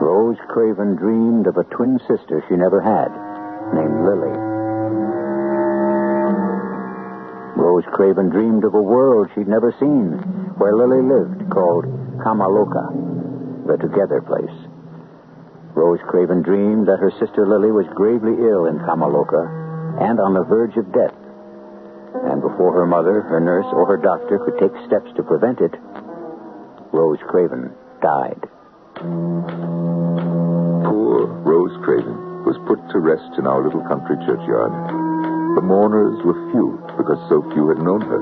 [0.00, 3.10] Rose Craven dreamed of a twin sister she never had,
[3.74, 4.36] named Lily.
[7.56, 10.16] Rose Craven dreamed of a world she'd never seen,
[10.56, 11.84] where Lily lived, called
[12.20, 14.56] Kamaloka, the together place.
[15.74, 20.44] Rose Craven dreamed that her sister Lily was gravely ill in Kamaloka and on the
[20.44, 21.19] verge of death.
[22.24, 25.74] And before her mother, her nurse, or her doctor could take steps to prevent it,
[26.92, 28.48] Rose Craven died.
[30.84, 34.72] Poor Rose Craven was put to rest in our little country churchyard.
[35.56, 38.20] The mourners were few because so few had known her.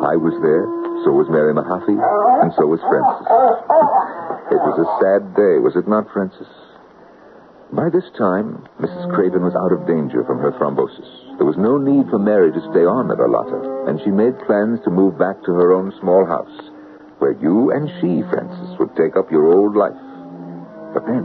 [0.00, 0.64] I was there,
[1.04, 3.28] so was Mary Mahaffey, and so was Francis.
[4.48, 6.48] It was a sad day, was it not, Francis?
[7.72, 9.14] By this time, Mrs.
[9.14, 11.38] Craven was out of danger from her thrombosis.
[11.38, 14.82] There was no need for Mary to stay on at Alata, and she made plans
[14.82, 16.50] to move back to her own small house,
[17.22, 19.94] where you and she, Francis, would take up your old life.
[20.90, 21.22] But then,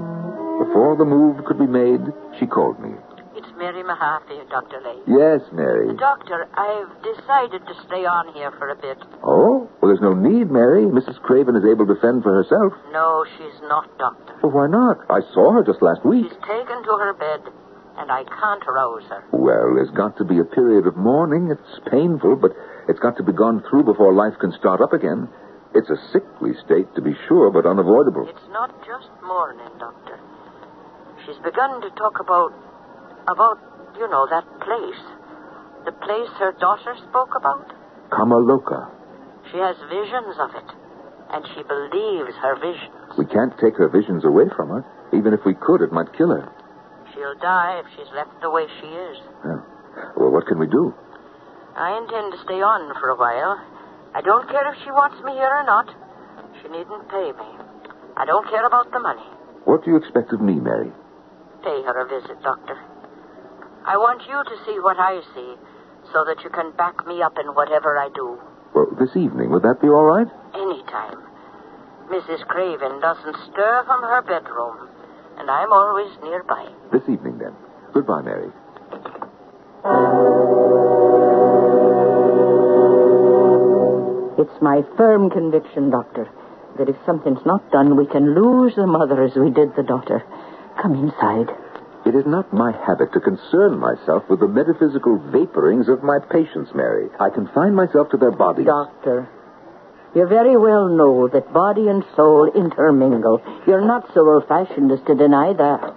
[0.61, 2.93] before the move could be made, she called me.
[3.33, 4.79] It's Mary Mahaffey, Dr.
[4.85, 5.01] Lane.
[5.09, 5.97] Yes, Mary.
[5.97, 9.01] Doctor, I've decided to stay on here for a bit.
[9.25, 9.64] Oh?
[9.85, 10.81] Well, there's no need, Mary.
[10.81, 11.21] Mrs.
[11.21, 12.73] Craven is able to fend for herself.
[12.89, 14.33] No, she's not, Doctor.
[14.41, 14.97] Well, why not?
[15.13, 16.25] I saw her just last week.
[16.25, 17.53] She's taken to her bed,
[18.01, 19.21] and I can't rouse her.
[19.29, 21.53] Well, there's got to be a period of mourning.
[21.53, 22.57] It's painful, but
[22.89, 25.29] it's got to be gone through before life can start up again.
[25.77, 28.25] It's a sickly state, to be sure, but unavoidable.
[28.25, 30.17] It's not just mourning, Doctor.
[31.29, 32.57] She's begun to talk about,
[33.29, 33.61] about,
[34.01, 35.03] you know, that place.
[35.85, 37.69] The place her daughter spoke about.
[38.09, 39.04] Kamaloka.
[39.51, 40.69] She has visions of it,
[41.31, 43.17] and she believes her visions.
[43.17, 44.83] We can't take her visions away from her.
[45.13, 46.49] Even if we could, it might kill her.
[47.13, 49.17] She'll die if she's left the way she is.
[49.45, 49.61] Yeah.
[50.17, 50.93] Well, what can we do?
[51.75, 53.59] I intend to stay on for a while.
[54.15, 55.87] I don't care if she wants me here or not.
[56.61, 57.49] She needn't pay me.
[58.17, 59.23] I don't care about the money.
[59.65, 60.91] What do you expect of me, Mary?
[61.63, 62.79] Pay her a visit, Doctor.
[63.85, 65.55] I want you to see what I see
[66.13, 68.39] so that you can back me up in whatever I do.
[68.75, 70.27] Well, this evening, would that be all right?
[70.53, 71.17] Any time.
[72.11, 72.45] Mrs.
[72.45, 74.89] Craven doesn't stir from her bedroom,
[75.37, 76.67] and I'm always nearby.
[76.91, 77.55] This evening, then.
[77.93, 78.51] Goodbye, Mary.
[84.37, 86.27] It's my firm conviction, Doctor,
[86.77, 90.21] that if something's not done, we can lose the mother as we did the daughter.
[90.81, 91.47] Come inside.
[92.05, 96.71] It is not my habit to concern myself with the metaphysical vaporings of my patients,
[96.75, 97.09] Mary.
[97.19, 98.67] I confine myself to their bodies.
[98.67, 99.27] Doctor,
[100.13, 103.41] you very well know that body and soul intermingle.
[103.65, 105.95] You're not so old fashioned as to deny that.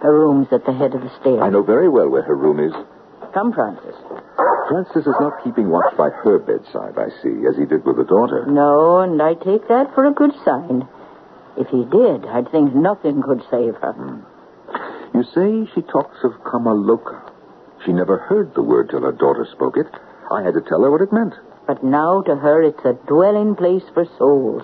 [0.00, 1.40] Her room's at the head of the stairs.
[1.42, 2.72] I know very well where her room is.
[3.34, 3.96] Come, Francis.
[4.68, 8.04] Francis is not keeping watch by her bedside, I see, as he did with the
[8.04, 8.46] daughter.
[8.46, 10.86] No, and I take that for a good sign.
[11.56, 13.92] If he did, I'd think nothing could save her.
[13.92, 14.37] Hmm.
[15.18, 17.32] You say she talks of Kamaloka.
[17.84, 19.86] She never heard the word till her daughter spoke it.
[20.30, 21.34] I had to tell her what it meant.
[21.66, 24.62] But now to her it's a dwelling place for souls.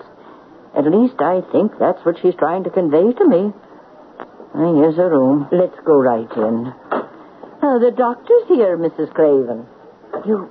[0.73, 3.51] At least I think that's what she's trying to convey to me.
[4.55, 5.49] Here's her room.
[5.51, 6.73] Let's go right in.
[7.61, 9.13] Oh, the doctor's here, Mrs.
[9.13, 9.67] Craven.
[10.25, 10.49] You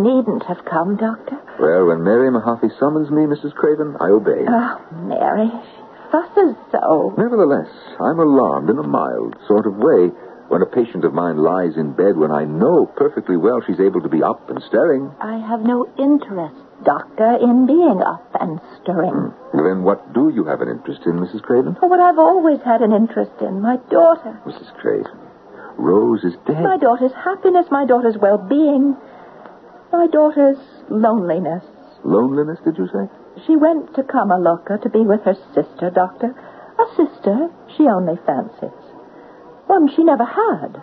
[0.00, 1.38] needn't have come, Doctor.
[1.60, 3.54] Well, when Mary Mahaffey summons me, Mrs.
[3.54, 4.42] Craven, I obey.
[4.48, 5.50] Oh, Mary,
[6.10, 7.14] fusses so.
[7.16, 7.68] Nevertheless,
[8.00, 10.10] I'm alarmed in a mild sort of way
[10.48, 14.00] when a patient of mine lies in bed when I know perfectly well she's able
[14.00, 15.12] to be up and stirring.
[15.20, 19.12] I have no interest, Doctor, in being up and stirring.
[19.12, 19.56] Hmm.
[19.56, 21.42] Well, then what do you have an interest in, Mrs.
[21.42, 21.76] Craven?
[21.78, 24.40] For what I've always had an interest in, my daughter.
[24.46, 24.72] Mrs.
[24.80, 25.18] Craven,
[25.76, 26.62] Rose is dead.
[26.62, 28.96] My daughter's happiness, my daughter's well-being,
[29.92, 31.62] my daughter's loneliness.
[32.04, 33.04] Loneliness, did you say?
[33.46, 36.34] She went to Kamaloka to be with her sister, Doctor.
[36.78, 38.78] A sister she only fancies.
[39.66, 40.80] One she never had.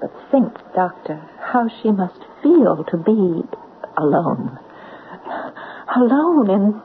[0.00, 3.42] But think, Doctor, how she must feel to be
[3.96, 4.58] alone.
[5.94, 6.82] Alone in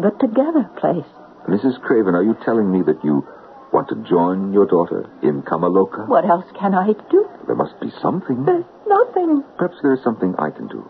[0.00, 1.08] the together place.
[1.48, 1.80] Mrs.
[1.82, 3.26] Craven, are you telling me that you
[3.72, 6.06] want to join your daughter in Kamaloka?
[6.06, 7.26] What else can I do?
[7.46, 8.44] There must be something.
[8.44, 9.42] There's nothing.
[9.58, 10.88] Perhaps there is something I can do.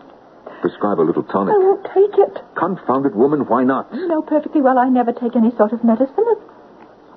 [0.63, 1.53] Prescribe a little tonic.
[1.53, 2.39] I won't take it.
[2.55, 3.93] Confounded woman, why not?
[3.93, 6.23] You know perfectly well I never take any sort of medicine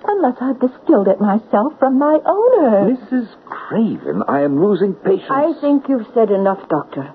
[0.05, 2.97] unless I've distilled it myself from my own.
[2.97, 3.29] Mrs.
[3.47, 5.31] Craven, I am losing patience.
[5.31, 7.15] I think you've said enough, Doctor.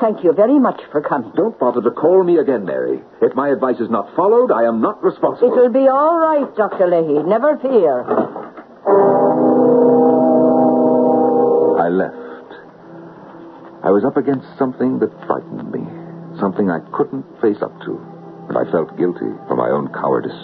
[0.00, 1.30] Thank you very much for coming.
[1.36, 3.00] Don't bother to call me again, Mary.
[3.20, 5.52] If my advice is not followed, I am not responsible.
[5.52, 6.88] It'll be all right, Dr.
[6.88, 7.22] Leahy.
[7.22, 8.02] Never fear.
[13.82, 15.82] I was up against something that frightened me,
[16.38, 17.98] something I couldn't face up to,
[18.46, 20.38] and I felt guilty for my own cowardice.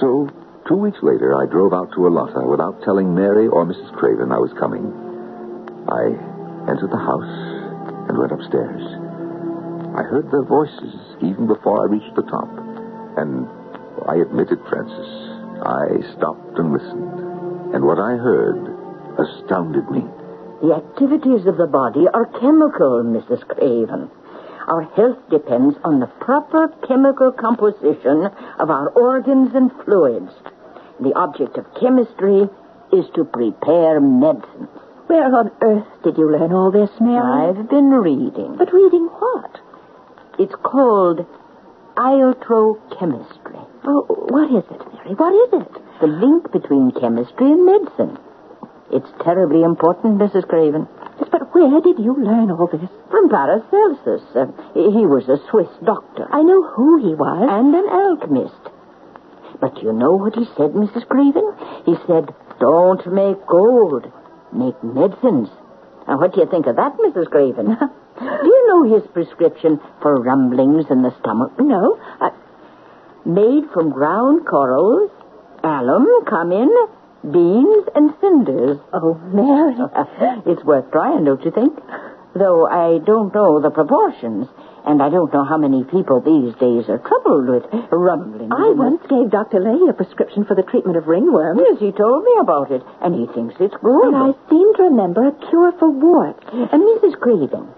[0.00, 0.32] So,
[0.64, 3.92] two weeks later, I drove out to Alata without telling Mary or Mrs.
[4.00, 4.80] Craven I was coming.
[5.92, 6.08] I
[6.72, 7.36] entered the house
[8.08, 8.80] and went upstairs.
[9.92, 12.48] I heard their voices even before I reached the top,
[13.20, 13.44] and
[14.08, 15.10] I admitted, Francis,
[15.68, 18.72] I stopped and listened, and what I heard
[19.20, 20.08] astounded me.
[20.62, 23.42] The activities of the body are chemical, Mrs.
[23.48, 24.08] Craven.
[24.68, 30.30] Our health depends on the proper chemical composition of our organs and fluids.
[31.00, 32.48] The object of chemistry
[32.92, 34.68] is to prepare medicines.
[35.08, 37.18] Where on earth did you learn all this, Mary?
[37.18, 38.54] I've been reading.
[38.56, 39.58] But reading what?
[40.38, 41.26] It's called
[41.96, 43.66] iatrochemistry.
[43.82, 45.14] Oh, what is it, Mary?
[45.16, 46.00] What is it?
[46.00, 48.16] The link between chemistry and medicine.
[48.92, 50.46] It's terribly important, Mrs.
[50.46, 50.86] Craven.
[51.18, 52.90] Yes, but where did you learn all this?
[53.10, 54.22] From Paracelsus.
[54.36, 56.28] Uh, he was a Swiss doctor.
[56.30, 57.48] I know who he was.
[57.48, 58.62] And an alchemist.
[59.60, 61.08] But you know what he said, Mrs.
[61.08, 61.54] Craven?
[61.86, 64.12] He said, don't make gold,
[64.52, 65.48] make medicines.
[66.06, 67.30] Now, what do you think of that, Mrs.
[67.30, 67.66] Craven?
[68.18, 71.52] do you know his prescription for rumblings in the stomach?
[71.58, 71.98] No.
[72.20, 72.30] I...
[73.24, 75.10] Made from ground corals,
[75.62, 76.68] alum, cumin,
[77.22, 78.78] beans, and cinders.
[78.92, 79.74] Oh, Mary.
[80.46, 81.78] it's worth trying, don't you think?
[82.34, 84.48] Though I don't know the proportions.
[84.84, 87.62] And I don't know how many people these days are troubled with
[87.92, 88.50] rumbling.
[88.50, 89.60] I once gave Dr.
[89.60, 91.58] Leahy a prescription for the treatment of ringworm.
[91.58, 94.10] Yes, he told me about it, and he thinks it's good.
[94.10, 96.42] And I seem to remember a cure for warts.
[96.50, 97.14] And Mrs.
[97.20, 97.70] Craven,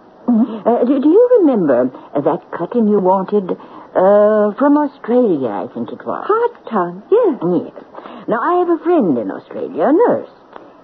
[0.64, 6.00] uh, do, do you remember that cutting you wanted uh, from Australia, I think it
[6.06, 6.24] was?
[6.24, 7.36] Heart tongue, yes.
[7.44, 7.84] Yes.
[8.26, 10.30] Now, I have a friend in Australia, a nurse.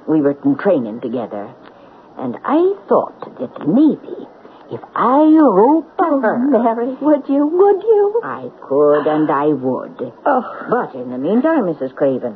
[0.07, 1.53] We were in training together.
[2.19, 4.27] And I thought that maybe
[4.71, 6.39] if I wrote to Oh, her...
[6.39, 7.47] Mary, would you?
[7.47, 8.21] Would you?
[8.23, 10.13] I could and I would.
[10.27, 10.67] Oh.
[10.71, 11.95] But in the meantime, Mrs.
[11.95, 12.35] Craven,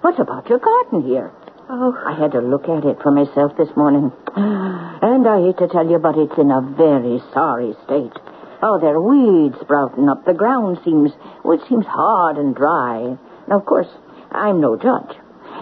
[0.00, 1.30] what about your garden here?
[1.70, 4.12] Oh, I had to look at it for myself this morning.
[4.36, 8.12] And I hate to tell you, but it's in a very sorry state.
[8.62, 10.24] Oh, there are weeds sprouting up.
[10.24, 11.12] The ground seems,
[11.44, 13.16] well, it seems hard and dry.
[13.48, 13.88] Now, of course,
[14.34, 15.16] I'm no judge.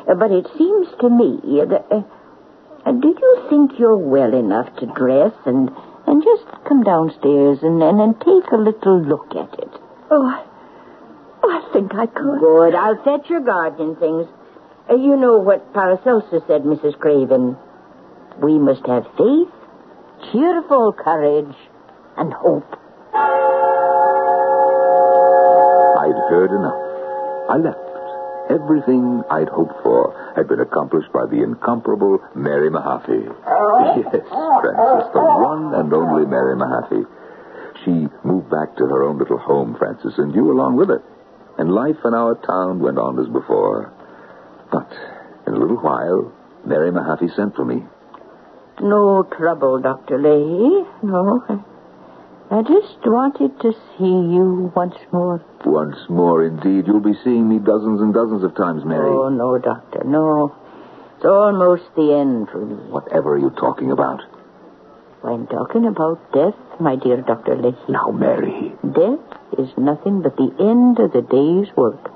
[0.07, 1.87] But it seems to me that...
[1.91, 2.03] Uh,
[2.87, 5.71] uh, do you think you're well enough to dress and
[6.07, 9.71] and just come downstairs and, and, and take a little look at it?
[10.11, 10.45] oh, I,
[11.43, 12.41] oh, I think I could.
[12.41, 12.75] Good.
[12.75, 14.27] I'll fetch your gardening things.
[14.91, 16.99] Uh, you know what Paracelsus said, Mrs.
[16.99, 17.57] Craven.
[18.43, 19.53] We must have faith,
[20.33, 21.55] cheerful courage,
[22.17, 22.79] and hope.
[26.01, 26.81] I'd heard enough.
[27.51, 27.90] I left.
[28.51, 33.29] Everything I'd hoped for had been accomplished by the incomparable Mary Mahaffey.
[33.31, 33.71] Uh-huh.
[33.97, 35.43] Yes, Francis, the uh-huh.
[35.43, 37.07] one and only Mary Mahaffey.
[37.85, 41.03] She moved back to her own little home, Francis, and you along with her.
[41.59, 43.93] And life in our town went on as before.
[44.73, 44.91] But
[45.47, 46.33] in a little while,
[46.67, 47.83] Mary Mahaffey sent for me.
[48.81, 50.19] No trouble, Dr.
[50.19, 50.87] Leahy.
[51.03, 51.65] No.
[52.51, 55.41] I- just wanted to see you once more.
[55.65, 56.87] Once more, indeed.
[56.87, 59.09] You'll be seeing me dozens and dozens of times, Mary.
[59.11, 60.53] Oh, no, Doctor, no.
[61.17, 62.75] It's almost the end for me.
[62.91, 64.23] Whatever are you talking about?
[65.23, 67.55] I'm talking about death, my dear Dr.
[67.57, 67.77] Leahy.
[67.89, 68.73] Now, Mary.
[68.83, 69.21] Death
[69.59, 72.11] is nothing but the end of the day's work.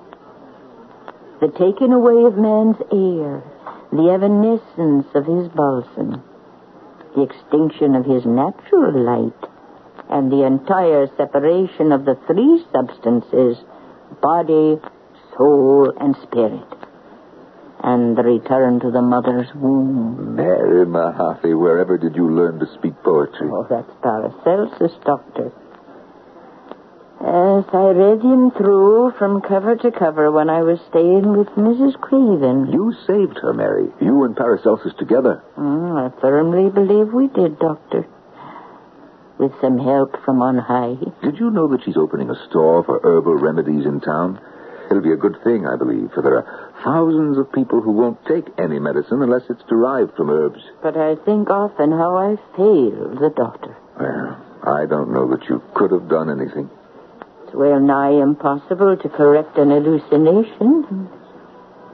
[1.41, 3.43] The taking away of man's air,
[3.93, 6.23] the evanescence of his balsam,
[7.15, 9.51] the extinction of his natural light,
[10.11, 13.57] and the entire separation of the three substances
[14.23, 14.79] body,
[15.37, 16.69] soul, and spirit,
[17.83, 20.37] and the return to the mother's womb.
[20.37, 23.49] Mary Mahaffey, wherever did you learn to speak poetry?
[23.51, 25.53] Oh, that's Paracelsus, Doctor.
[27.21, 31.99] Yes, I read him through from cover to cover when I was staying with Mrs.
[31.99, 32.71] Craven.
[32.71, 33.89] You saved her, Mary.
[34.01, 35.43] You and Paracelsus together.
[35.57, 38.07] Mm, I firmly believe we did, Doctor.
[39.39, 40.97] With some help from on high.
[41.23, 44.41] Did you know that she's opening a store for herbal remedies in town?
[44.87, 48.25] It'll be a good thing, I believe, for there are thousands of people who won't
[48.27, 50.61] take any medicine unless it's derived from herbs.
[50.83, 53.77] But I think often how I failed the doctor.
[53.99, 56.71] Well, I don't know that you could have done anything.
[57.45, 61.09] It's well nigh impossible to correct an hallucination.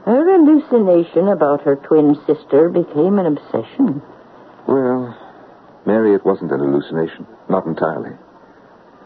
[0.05, 4.01] Her hallucination about her twin sister became an obsession.
[4.67, 5.17] Well,
[5.85, 7.25] Mary, it wasn't an hallucination.
[7.49, 8.11] Not entirely.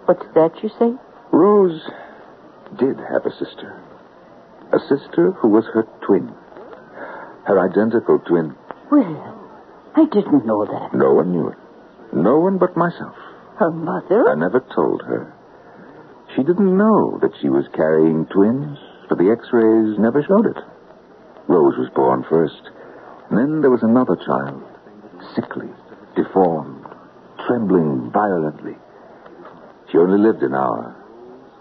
[0.06, 0.94] What's that you say?
[1.32, 1.82] Rose
[2.78, 3.82] did have a sister.
[4.74, 6.34] A sister who was her twin.
[7.46, 8.56] Her identical twin.
[8.92, 10.94] Well, I didn't know that.
[10.94, 11.58] No one knew it.
[12.14, 13.16] No one but myself.
[13.58, 14.30] Her mother?
[14.30, 15.34] I never told her.
[16.36, 20.58] She didn't know that she was carrying twins, for the x-rays never showed it.
[21.48, 22.62] Rose was born first.
[23.30, 24.62] And then there was another child,
[25.36, 25.70] sickly,
[26.16, 26.86] deformed,
[27.48, 28.76] trembling violently.
[29.92, 30.96] She only lived an hour,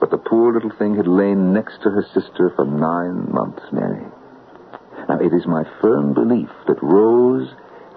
[0.00, 4.06] but the poor little thing had lain next to her sister for nine months, Mary.
[5.08, 7.48] Now, it is my firm belief that Rose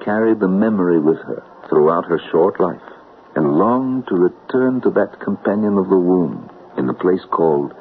[0.04, 2.82] carried the memory with her throughout her short life
[3.36, 7.74] and longed to return to that companion of the womb in the place called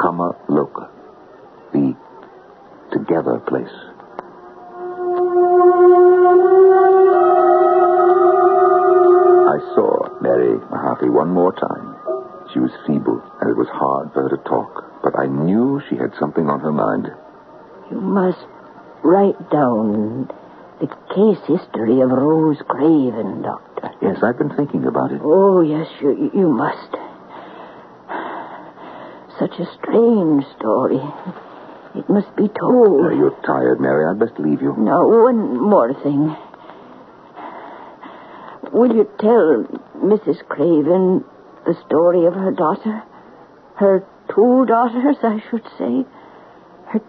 [0.00, 0.88] Kama Loka,
[1.72, 1.94] the
[2.92, 3.93] together place.
[10.74, 11.94] Mahaffey one more time.
[12.52, 15.96] She was feeble, and it was hard for her to talk, but I knew she
[15.96, 17.10] had something on her mind.
[17.90, 18.44] You must
[19.02, 20.28] write down
[20.80, 23.90] the case history of Rose Craven, Doctor.
[24.02, 25.20] Yes, I've been thinking about it.
[25.22, 26.90] Oh, yes, you, you must.
[29.38, 31.00] Such a strange story.
[31.94, 33.06] It must be told.
[33.06, 34.06] Uh, you're tired, Mary.
[34.06, 34.74] I'd best leave you.
[34.76, 36.34] No, one more thing.
[38.74, 39.64] Will you tell
[40.02, 40.44] Mrs.
[40.48, 41.24] Craven
[41.64, 43.04] the story of her daughter?
[43.76, 44.04] Her
[44.34, 46.04] two daughters, I should say.
[46.90, 47.00] Her,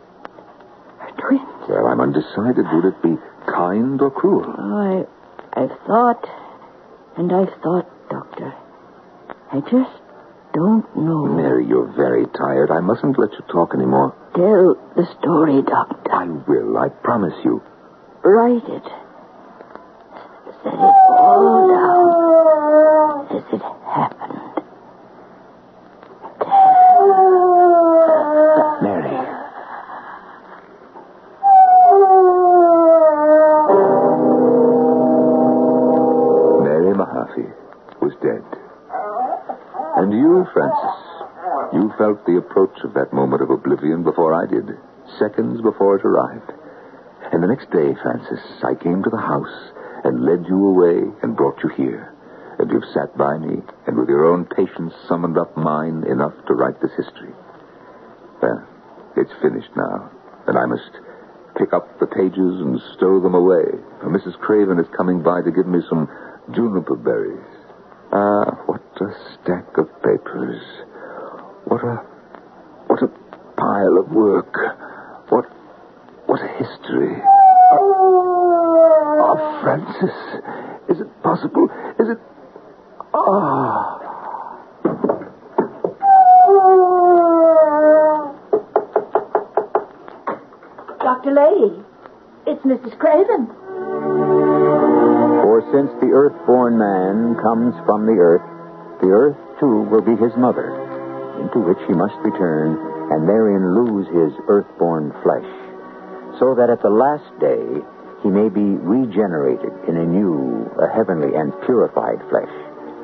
[0.99, 1.67] her twins.
[1.67, 2.65] Well, I'm undecided.
[2.71, 4.45] Would it be kind or cruel?
[4.45, 5.07] Oh,
[5.55, 6.29] I, I've thought,
[7.17, 8.53] and I've thought, Doctor.
[9.51, 10.01] I just
[10.53, 11.25] don't know.
[11.25, 12.69] Mary, you're very tired.
[12.69, 14.13] I mustn't let you talk anymore.
[14.35, 16.11] Tell the story, Doctor.
[16.11, 17.63] I will, I promise you.
[18.23, 18.83] Write it.
[20.65, 20.81] Mary.
[36.63, 37.53] Mary Mahaffey
[38.01, 38.41] was dead.
[39.97, 40.97] And you, Francis,
[41.73, 44.79] you felt the approach of that moment of oblivion before I did,
[45.19, 46.51] seconds before it arrived.
[47.31, 49.74] And the next day, Francis, I came to the house
[50.05, 52.13] and led you away and brought you here.
[52.59, 56.53] And you've sat by me and with your own patience summoned up mine enough to
[56.53, 57.33] write this history.
[58.41, 58.65] Well,
[59.17, 60.11] it's finished now,
[60.47, 60.91] and I must
[61.57, 63.65] pick up the pages and stow them away.
[63.99, 64.37] For Mrs.
[64.39, 66.07] Craven is coming by to give me some
[66.53, 67.43] juniper berries.
[68.13, 70.61] Ah, what a stack of papers.
[71.65, 71.95] What a
[72.87, 73.07] what a
[73.57, 74.53] pile of work.
[75.29, 75.45] What
[76.27, 77.21] what a history.
[77.71, 78.24] Oh,
[79.37, 80.15] oh Francis.
[80.89, 81.69] Is it possible?
[81.99, 82.19] Is it
[83.17, 84.01] Ah.
[90.99, 91.31] Dr.
[91.31, 91.83] Leahy,
[92.47, 92.97] it's Mrs.
[92.97, 93.47] Craven.
[95.45, 98.41] For since the earth-born man comes from the earth,
[99.01, 100.73] the earth too will be his mother,
[101.41, 102.77] into which he must return
[103.13, 105.45] and therein lose his earth-born flesh,
[106.39, 107.85] so that at the last day
[108.25, 112.49] he may be regenerated in a new, a heavenly and purified flesh,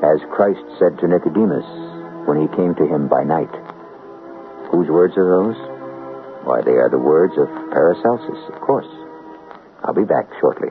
[0.02, 1.62] as Christ said to Nicodemus
[2.26, 3.54] when he came to him by night.
[4.74, 5.58] Whose words are those?
[6.42, 8.90] Why, they are the words of Paracelsus, of course.
[9.86, 10.70] I'll be back shortly.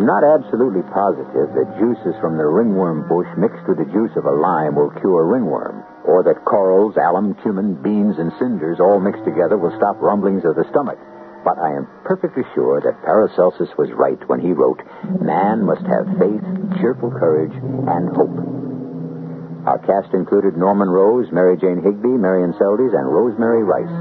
[0.00, 4.24] I'm not absolutely positive that juices from the ringworm bush mixed with the juice of
[4.24, 9.28] a lime will cure ringworm, or that corals, alum, cumin, beans, and cinders all mixed
[9.28, 10.96] together will stop rumblings of the stomach.
[11.44, 14.80] But I am perfectly sure that Paracelsus was right when he wrote,
[15.20, 16.48] Man must have faith,
[16.80, 18.40] cheerful courage, and hope.
[19.68, 23.96] Our cast included Norman Rose, Mary Jane Higby, Marion Seldes, and Rosemary Rice.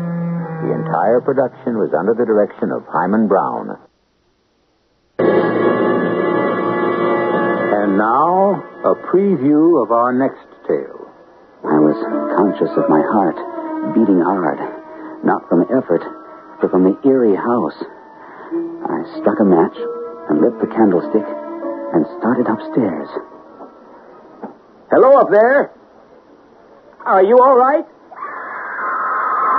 [0.64, 3.89] The entire production was under the direction of Himan Brown.
[8.00, 11.04] Now, a preview of our next tale.
[11.68, 12.00] I was
[12.40, 13.36] conscious of my heart
[13.92, 14.56] beating hard,
[15.28, 16.00] not from effort,
[16.64, 17.76] but from the eerie house.
[18.88, 19.76] I struck a match
[20.32, 23.12] and lit the candlestick and started upstairs.
[24.96, 25.76] Hello up there.
[27.04, 27.84] Are you all right?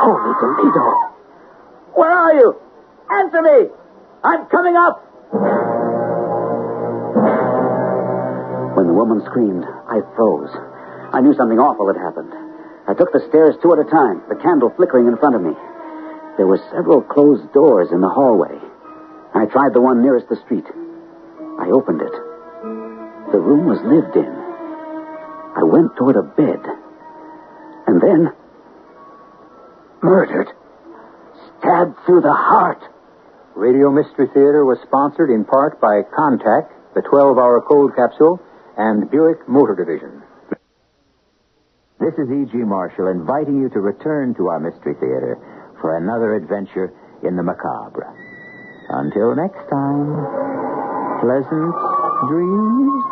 [0.01, 1.13] Holy Toledo!
[1.93, 2.57] Where are you?
[3.11, 3.69] Answer me.
[4.25, 5.60] I'm coming up.
[9.01, 10.53] Woman screamed, I froze.
[11.17, 12.37] I knew something awful had happened.
[12.85, 15.57] I took the stairs two at a time, the candle flickering in front of me.
[16.37, 18.61] There were several closed doors in the hallway.
[19.33, 20.69] I tried the one nearest the street.
[21.57, 22.13] I opened it.
[23.33, 24.29] The room was lived in.
[25.57, 26.61] I went toward a bed.
[27.89, 28.37] And then.
[30.03, 30.53] Murdered.
[31.57, 32.85] Stabbed through the heart.
[33.57, 38.41] Radio Mystery Theater was sponsored in part by Contac, the 12 hour cold capsule,
[38.77, 40.23] and Buick Motor Division.
[42.01, 42.57] This is E.G.
[42.65, 45.37] Marshall inviting you to return to our Mystery Theater
[45.81, 46.93] for another adventure
[47.23, 48.09] in the macabre.
[48.89, 51.75] Until next time, pleasant
[52.29, 53.10] dreams.